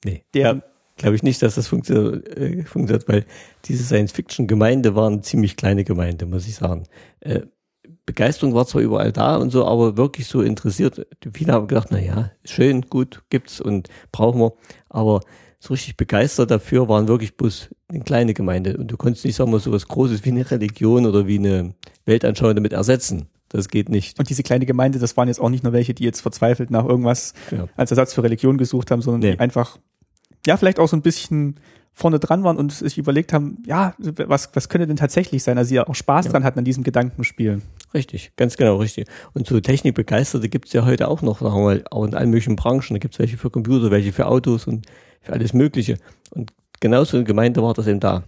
[0.05, 0.23] Nee.
[0.35, 0.63] der,
[0.97, 3.25] Glaube ich nicht, dass das funktio äh, funktioniert, weil
[3.65, 6.85] diese Science-Fiction-Gemeinde war eine ziemlich kleine Gemeinde, muss ich sagen.
[7.21, 7.41] Äh,
[8.05, 11.07] Begeisterung war zwar überall da und so, aber wirklich so interessiert.
[11.33, 14.53] Viele haben gedacht, na ja, schön, gut, gibt's und brauchen wir.
[14.91, 15.21] Aber
[15.63, 18.77] so richtig begeistert dafür waren wirklich bloß eine kleine Gemeinde.
[18.77, 21.75] Und du konntest nicht, sagen wir, so was Großes wie eine Religion oder wie eine
[22.05, 23.29] Weltanschauung damit ersetzen.
[23.49, 24.19] Das geht nicht.
[24.19, 26.85] Und diese kleine Gemeinde, das waren jetzt auch nicht nur welche, die jetzt verzweifelt nach
[26.85, 27.69] irgendwas ja.
[27.77, 29.33] als Ersatz für Religion gesucht haben, sondern nee.
[29.33, 29.79] die einfach,
[30.47, 31.61] ja, vielleicht auch so ein bisschen
[31.93, 35.59] vorne dran waren und sich überlegt haben, ja, was, was könnte denn tatsächlich sein?
[35.59, 36.33] Also sie ja auch Spaß ja.
[36.33, 37.63] dran hatten an diesem Gedankenspiel.
[37.95, 39.07] Richtig, ganz genau, richtig.
[39.33, 42.31] Und so Technikbegeisterte gibt es ja heute auch noch, sagen wir mal, auch in allen
[42.31, 42.95] möglichen Branchen.
[42.95, 44.87] Da gibt es welche für Computer, welche für Autos und
[45.23, 45.99] für alles Mögliche.
[46.31, 48.25] Und genauso in Gemeinde war das eben da.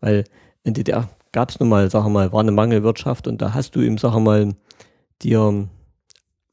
[0.00, 0.24] Weil
[0.64, 3.80] in DDR gab es nun mal, wir mal, war eine Mangelwirtschaft und da hast du
[3.80, 4.54] eben, wir mal,
[5.22, 5.68] dir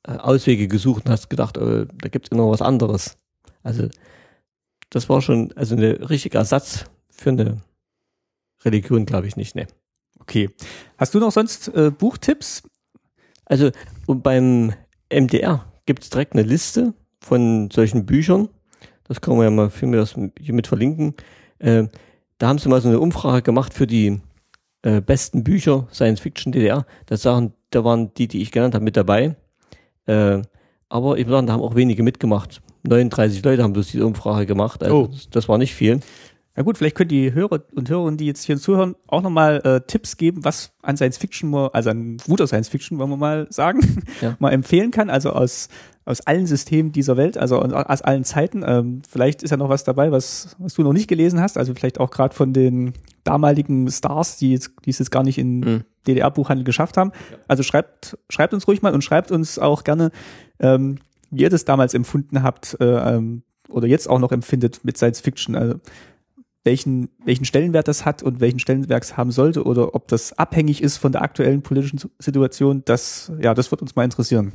[0.07, 3.17] äh, Auswege gesucht und hast gedacht, oh, da gibt es noch was anderes.
[3.63, 3.87] Also
[4.89, 7.61] das war schon also ein richtiger Ersatz für eine
[8.63, 9.67] Religion, glaube ich nicht, ne.
[10.19, 10.49] Okay.
[10.97, 12.63] Hast du noch sonst äh, Buchtipps?
[13.45, 13.71] Also
[14.07, 14.73] und beim
[15.11, 18.49] MDR gibt es direkt eine Liste von solchen Büchern.
[19.07, 21.13] Das können wir ja mal für mir das hier mit verlinken.
[21.59, 21.85] Äh,
[22.37, 24.21] da haben sie mal so eine Umfrage gemacht für die
[24.81, 26.85] äh, besten Bücher Science Fiction DDR.
[27.05, 29.35] Das sagen, da waren die, die ich genannt habe, mit dabei.
[30.05, 30.41] Äh,
[30.89, 32.61] aber ich muss sagen, da haben auch wenige mitgemacht.
[32.83, 34.83] 39 Leute haben bloß diese Umfrage gemacht.
[34.83, 35.15] Also oh.
[35.31, 35.99] das, war nicht viel.
[36.55, 39.81] Ja gut, vielleicht können die Hörer und Hörerinnen, die jetzt hier zuhören, auch nochmal äh,
[39.81, 44.03] Tipps geben, was an Science Fiction, also an guter Science Fiction, wollen wir mal sagen,
[44.21, 44.35] ja.
[44.39, 45.09] mal empfehlen kann.
[45.09, 45.67] Also aus,
[46.05, 48.63] aus allen Systemen dieser Welt, also aus allen Zeiten.
[48.65, 51.57] Ähm, vielleicht ist ja noch was dabei, was, was du noch nicht gelesen hast.
[51.57, 52.93] Also vielleicht auch gerade von den
[53.23, 55.83] damaligen Stars, die, jetzt, die es jetzt gar nicht in mhm.
[56.07, 57.11] DDR-Buchhandel geschafft haben.
[57.47, 60.11] Also schreibt, schreibt uns ruhig mal und schreibt uns auch gerne,
[60.59, 60.99] ähm,
[61.31, 65.21] wie ihr das damals empfunden habt äh, ähm, oder jetzt auch noch empfindet mit Science
[65.21, 65.55] Fiction.
[65.55, 65.79] Also
[66.63, 70.83] welchen, welchen Stellenwert das hat und welchen Stellenwert es haben sollte oder ob das abhängig
[70.83, 74.51] ist von der aktuellen politischen Situation, das, ja, das wird uns mal interessieren.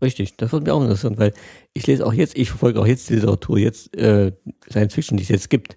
[0.00, 1.32] Richtig, das würde mich auch interessieren, weil
[1.74, 4.32] ich lese auch jetzt, ich verfolge auch jetzt die Literatur, jetzt äh,
[4.70, 5.76] Science Fiction, die es jetzt gibt.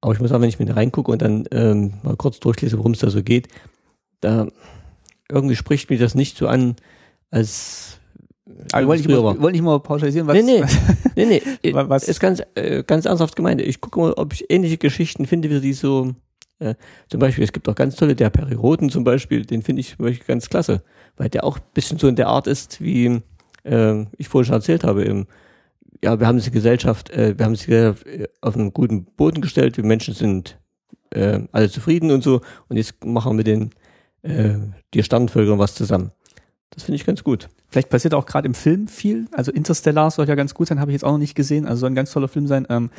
[0.00, 2.78] Aber ich muss sagen, wenn ich mir da reingucke und dann ähm, mal kurz durchlese,
[2.78, 3.48] worum es da so geht,
[4.20, 4.48] da
[5.30, 6.76] irgendwie spricht mir das nicht so an,
[7.30, 8.00] als
[8.72, 10.34] also wollte ich, mal, wollte ich mal pauschalisieren, was.
[10.34, 10.64] Nee,
[11.14, 11.74] nee, nee, nee.
[11.74, 12.08] was?
[12.08, 13.60] Ist ganz, äh, ganz ernsthaft gemeint.
[13.60, 16.14] Ich gucke mal, ob ich ähnliche Geschichten finde, wie die so,
[16.58, 16.74] äh,
[17.08, 19.96] zum Beispiel, es gibt auch ganz tolle, der Perry Roten zum Beispiel, den finde ich
[20.26, 20.82] ganz klasse,
[21.16, 23.22] weil der auch ein bisschen so in der Art ist, wie
[23.64, 25.26] äh, ich vorhin schon erzählt habe, im,
[26.02, 29.76] ja, wir haben die Gesellschaft, äh, wir haben sie äh, auf einen guten Boden gestellt,
[29.76, 30.58] wir Menschen sind
[31.10, 33.70] äh, alle zufrieden und so, und jetzt machen wir mit den,
[34.22, 34.58] äh,
[34.94, 36.12] die Sternvölkern was zusammen.
[36.70, 37.48] Das finde ich ganz gut.
[37.68, 39.26] Vielleicht passiert auch gerade im Film viel.
[39.32, 41.66] Also Interstellar soll ja ganz gut sein, habe ich jetzt auch noch nicht gesehen.
[41.66, 42.66] Also soll ein ganz toller Film sein.
[42.70, 42.90] Ähm,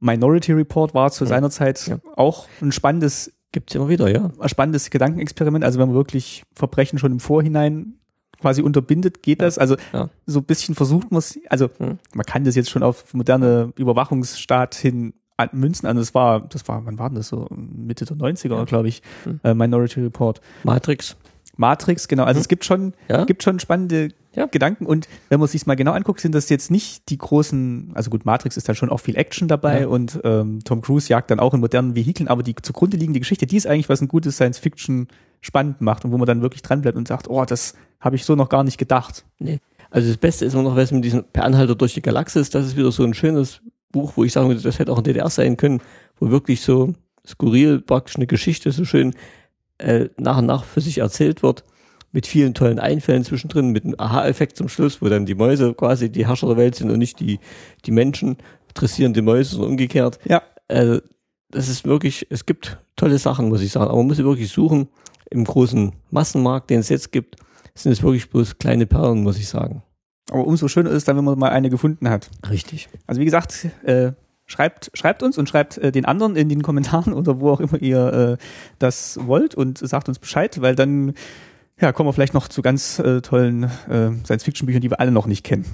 [0.00, 1.28] Minority Report war zu ja.
[1.28, 1.98] seiner Zeit ja.
[2.16, 5.64] auch ein spannendes, gibt's immer wieder, ja, ein spannendes Gedankenexperiment.
[5.64, 8.00] Also wenn man wirklich Verbrechen schon im Vorhinein
[8.42, 9.46] quasi unterbindet, geht ja.
[9.46, 9.56] das.
[9.56, 9.76] Also
[10.26, 11.98] so ein bisschen versucht man also hm.
[12.12, 15.14] man kann das jetzt schon auf moderne Überwachungsstaat hin
[15.52, 15.86] münzen.
[15.86, 17.48] Also das war, das war, wann war denn das so?
[17.50, 19.40] Mitte der 90er, glaube ich, hm.
[19.42, 20.40] äh, Minority Report.
[20.62, 21.16] Matrix.
[21.56, 22.24] Matrix, genau.
[22.24, 22.42] Also mhm.
[22.42, 23.24] es gibt schon, ja.
[23.24, 24.46] gibt schon spannende ja.
[24.46, 28.08] Gedanken und wenn man sich mal genau anguckt, sind das jetzt nicht die großen, also
[28.08, 29.86] gut, Matrix ist dann schon auch viel Action dabei ja.
[29.86, 33.46] und ähm, Tom Cruise jagt dann auch in modernen Vehikeln, aber die zugrunde liegende Geschichte,
[33.46, 35.08] die ist eigentlich, was ein gutes Science Fiction
[35.42, 38.24] spannend macht und wo man dann wirklich dran bleibt und sagt, oh, das habe ich
[38.24, 39.26] so noch gar nicht gedacht.
[39.38, 39.60] Nee.
[39.90, 42.64] Also das Beste ist immer noch, was mit diesem Per Anhalter durch die Galaxis, das
[42.64, 45.28] ist wieder so ein schönes Buch, wo ich sagen würde, das hätte auch ein DDR
[45.28, 45.82] sein können,
[46.18, 46.94] wo wirklich so
[47.26, 49.14] skurril praktisch eine Geschichte so schön
[49.78, 51.64] äh, nach und nach für sich erzählt wird,
[52.12, 56.10] mit vielen tollen Einfällen zwischendrin, mit einem Aha-Effekt zum Schluss, wo dann die Mäuse quasi
[56.10, 57.40] die Herrscher der Welt sind und nicht die,
[57.84, 58.36] die Menschen
[58.74, 60.18] dressieren die Mäuse, sondern umgekehrt.
[60.24, 60.42] Ja.
[60.68, 61.00] Also,
[61.50, 64.88] das ist wirklich, es gibt tolle Sachen, muss ich sagen, aber man muss wirklich suchen.
[65.32, 67.36] Im großen Massenmarkt, den es jetzt gibt,
[67.74, 69.82] sind es wirklich bloß kleine Perlen, muss ich sagen.
[70.30, 72.30] Aber umso schöner ist es dann, wenn man mal eine gefunden hat.
[72.48, 72.88] Richtig.
[73.06, 74.12] Also wie gesagt, äh,
[74.46, 77.80] schreibt, schreibt uns und schreibt äh, den anderen in den Kommentaren oder wo auch immer
[77.80, 78.44] ihr äh,
[78.78, 81.14] das wollt und sagt uns Bescheid, weil dann
[81.80, 85.26] ja, kommen wir vielleicht noch zu ganz äh, tollen äh, Science-Fiction-Büchern, die wir alle noch
[85.26, 85.64] nicht kennen.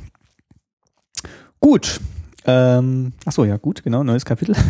[1.60, 2.00] Gut.
[2.48, 4.56] Ähm, ach so, ja, gut, genau, neues Kapitel.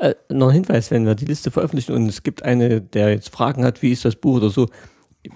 [0.00, 3.30] Äh, noch ein Hinweis, wenn wir die Liste veröffentlichen und es gibt eine, der jetzt
[3.30, 4.68] Fragen hat, wie ist das Buch oder so,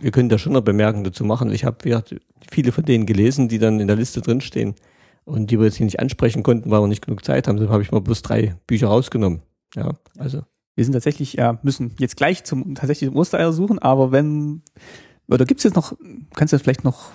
[0.00, 1.50] wir können da schon noch Bemerkungen dazu machen.
[1.50, 1.78] Ich habe
[2.48, 4.76] viele von denen gelesen, die dann in der Liste drinstehen
[5.24, 7.56] und die wir jetzt hier nicht ansprechen konnten, weil wir nicht genug Zeit haben.
[7.56, 9.42] Deshalb habe ich mal bloß drei Bücher rausgenommen.
[9.74, 10.42] Ja, also.
[10.76, 14.62] Wir sind tatsächlich, ja, müssen jetzt gleich zum tatsächlich Ostereier suchen, aber wenn,
[15.26, 15.94] oder gibt es jetzt noch,
[16.34, 17.10] kannst du vielleicht noch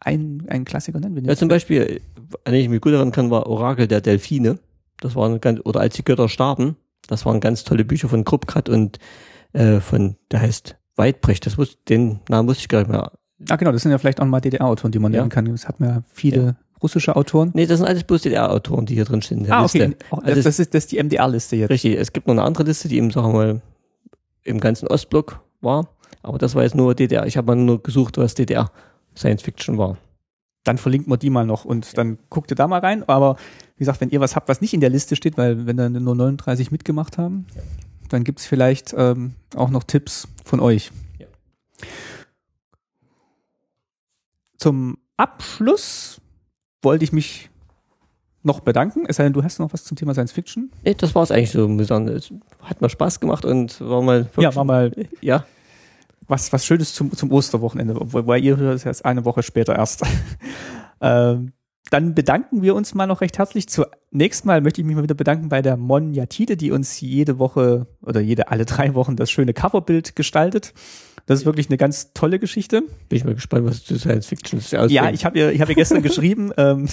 [0.00, 1.24] einen, einen Klassiker nennen?
[1.24, 2.00] Ja, zum Beispiel,
[2.44, 4.58] an den ich mich gut erinnern kann, war Orakel der Delfine.
[4.98, 6.76] Das waren ganz, oder als die Götter starben,
[7.08, 8.98] das waren ganz tolle Bücher von Krupkat und
[9.52, 13.12] äh, von, der heißt Weidbrecht, das wusste, den Namen wusste ich gar nicht mehr.
[13.48, 15.20] Ah, genau, das sind ja vielleicht auch mal DDR-Autoren, die man Ja.
[15.20, 15.46] nennen kann.
[15.46, 17.50] Das hat man ja viele russische Autoren.
[17.54, 19.86] Nee, das sind alles bloß DDR-Autoren, die hier drin stehen in der Ah, Liste.
[19.86, 19.96] okay.
[20.10, 21.70] Oh, Also das, das, ist, das ist die MDR-Liste jetzt.
[21.70, 23.62] Richtig, es gibt noch eine andere Liste, die eben, sagen wir mal,
[24.44, 25.88] im ganzen Ostblock war.
[26.22, 27.26] Aber das war jetzt nur DDR.
[27.26, 28.70] Ich habe mal nur gesucht, was DDR
[29.16, 29.98] Science Fiction war.
[30.64, 33.08] Dann verlinken wir die mal noch und dann guckt ihr da mal rein.
[33.08, 33.36] Aber
[33.76, 35.92] wie gesagt, wenn ihr was habt, was nicht in der Liste steht, weil wenn dann
[35.92, 37.46] nur 39 mitgemacht haben,
[38.08, 40.90] dann gibt's vielleicht ähm, auch noch Tipps von euch.
[41.18, 41.26] Ja.
[44.58, 46.20] Zum Abschluss
[46.82, 47.50] wollte ich mich
[48.42, 49.04] noch bedanken.
[49.06, 50.70] Es sei denn, du hast noch was zum Thema Science Fiction.
[50.84, 51.66] Nee, das war es eigentlich so.
[51.78, 52.32] Es
[52.62, 54.28] hat mal Spaß gemacht und war mal.
[54.38, 55.44] Ja, war mal Ja,
[56.30, 60.02] was, was Schönes zum, zum Osterwochenende, wobei ihr hört es jetzt eine Woche später erst.
[61.00, 61.52] ähm,
[61.90, 63.68] dann bedanken wir uns mal noch recht herzlich.
[63.68, 67.38] Zunächst mal möchte ich mich mal wieder bedanken bei der Mon Yatide, die uns jede
[67.38, 70.72] Woche oder jede alle drei Wochen das schöne Coverbild gestaltet.
[71.26, 72.82] Das ist wirklich eine ganz tolle Geschichte.
[73.08, 74.72] bin ich mal gespannt, was zu Science Fiction ist.
[74.72, 76.52] Ja, ich habe ihr, ich habe ihr gestern geschrieben.
[76.56, 76.88] Ähm,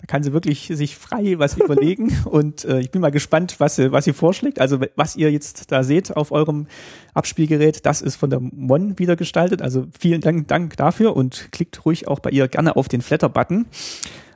[0.00, 3.76] da kann sie wirklich sich frei was überlegen und äh, ich bin mal gespannt, was
[3.76, 4.60] sie, was sie vorschlägt.
[4.60, 6.66] Also was ihr jetzt da seht auf eurem
[7.14, 9.62] Abspielgerät, das ist von der Mon wieder gestaltet.
[9.62, 13.66] Also vielen Dank, Dank dafür und klickt ruhig auch bei ihr gerne auf den Flatter-Button.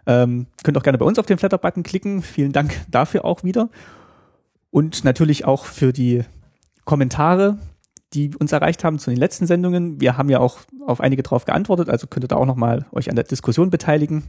[0.06, 2.22] Ähm, könnt auch gerne bei uns auf den Flatter-Button klicken.
[2.22, 3.70] Vielen Dank dafür auch wieder.
[4.70, 6.24] Und natürlich auch für die
[6.84, 7.58] Kommentare,
[8.12, 10.00] die uns erreicht haben zu den letzten Sendungen.
[10.00, 13.08] Wir haben ja auch auf einige drauf geantwortet, also könnt ihr da auch nochmal euch
[13.08, 14.24] an der Diskussion beteiligen.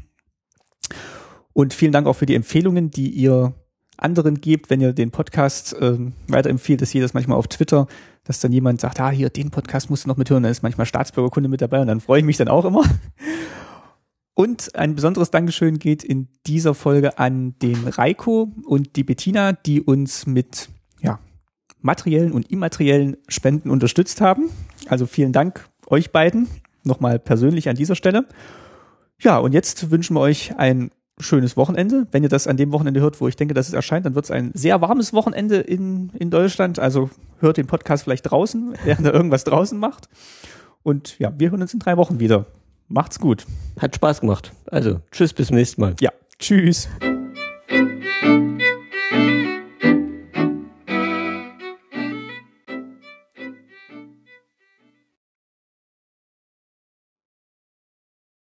[1.58, 3.54] Und vielen Dank auch für die Empfehlungen, die ihr
[3.96, 6.82] anderen gebt, wenn ihr den Podcast ähm, weiterempfiehlt.
[6.82, 7.88] Das sehe das manchmal auf Twitter,
[8.26, 10.44] dass dann jemand sagt, ah, hier, den Podcast musst du noch mithören.
[10.44, 12.84] Da ist manchmal Staatsbürgerkunde mit dabei und dann freue ich mich dann auch immer.
[14.34, 19.80] Und ein besonderes Dankeschön geht in dieser Folge an den Reiko und die Bettina, die
[19.80, 20.68] uns mit
[21.00, 21.20] ja,
[21.80, 24.50] materiellen und immateriellen Spenden unterstützt haben.
[24.90, 26.50] Also vielen Dank euch beiden
[26.84, 28.28] nochmal persönlich an dieser Stelle.
[29.22, 32.08] Ja, und jetzt wünschen wir euch ein schönes Wochenende.
[32.12, 34.26] Wenn ihr das an dem Wochenende hört, wo ich denke, dass es erscheint, dann wird
[34.26, 36.80] es ein sehr warmes Wochenende in, in Deutschland.
[36.80, 37.10] Also
[37.40, 40.10] hört den Podcast vielleicht draußen, während er irgendwas draußen macht.
[40.84, 42.46] Und ja, wir hören uns in drei Wochen wieder.
[42.88, 43.46] Macht's gut.
[43.80, 44.52] Hat Spaß gemacht.
[44.68, 45.96] Also, tschüss, bis zum nächsten Mal.
[46.00, 46.88] Ja, tschüss.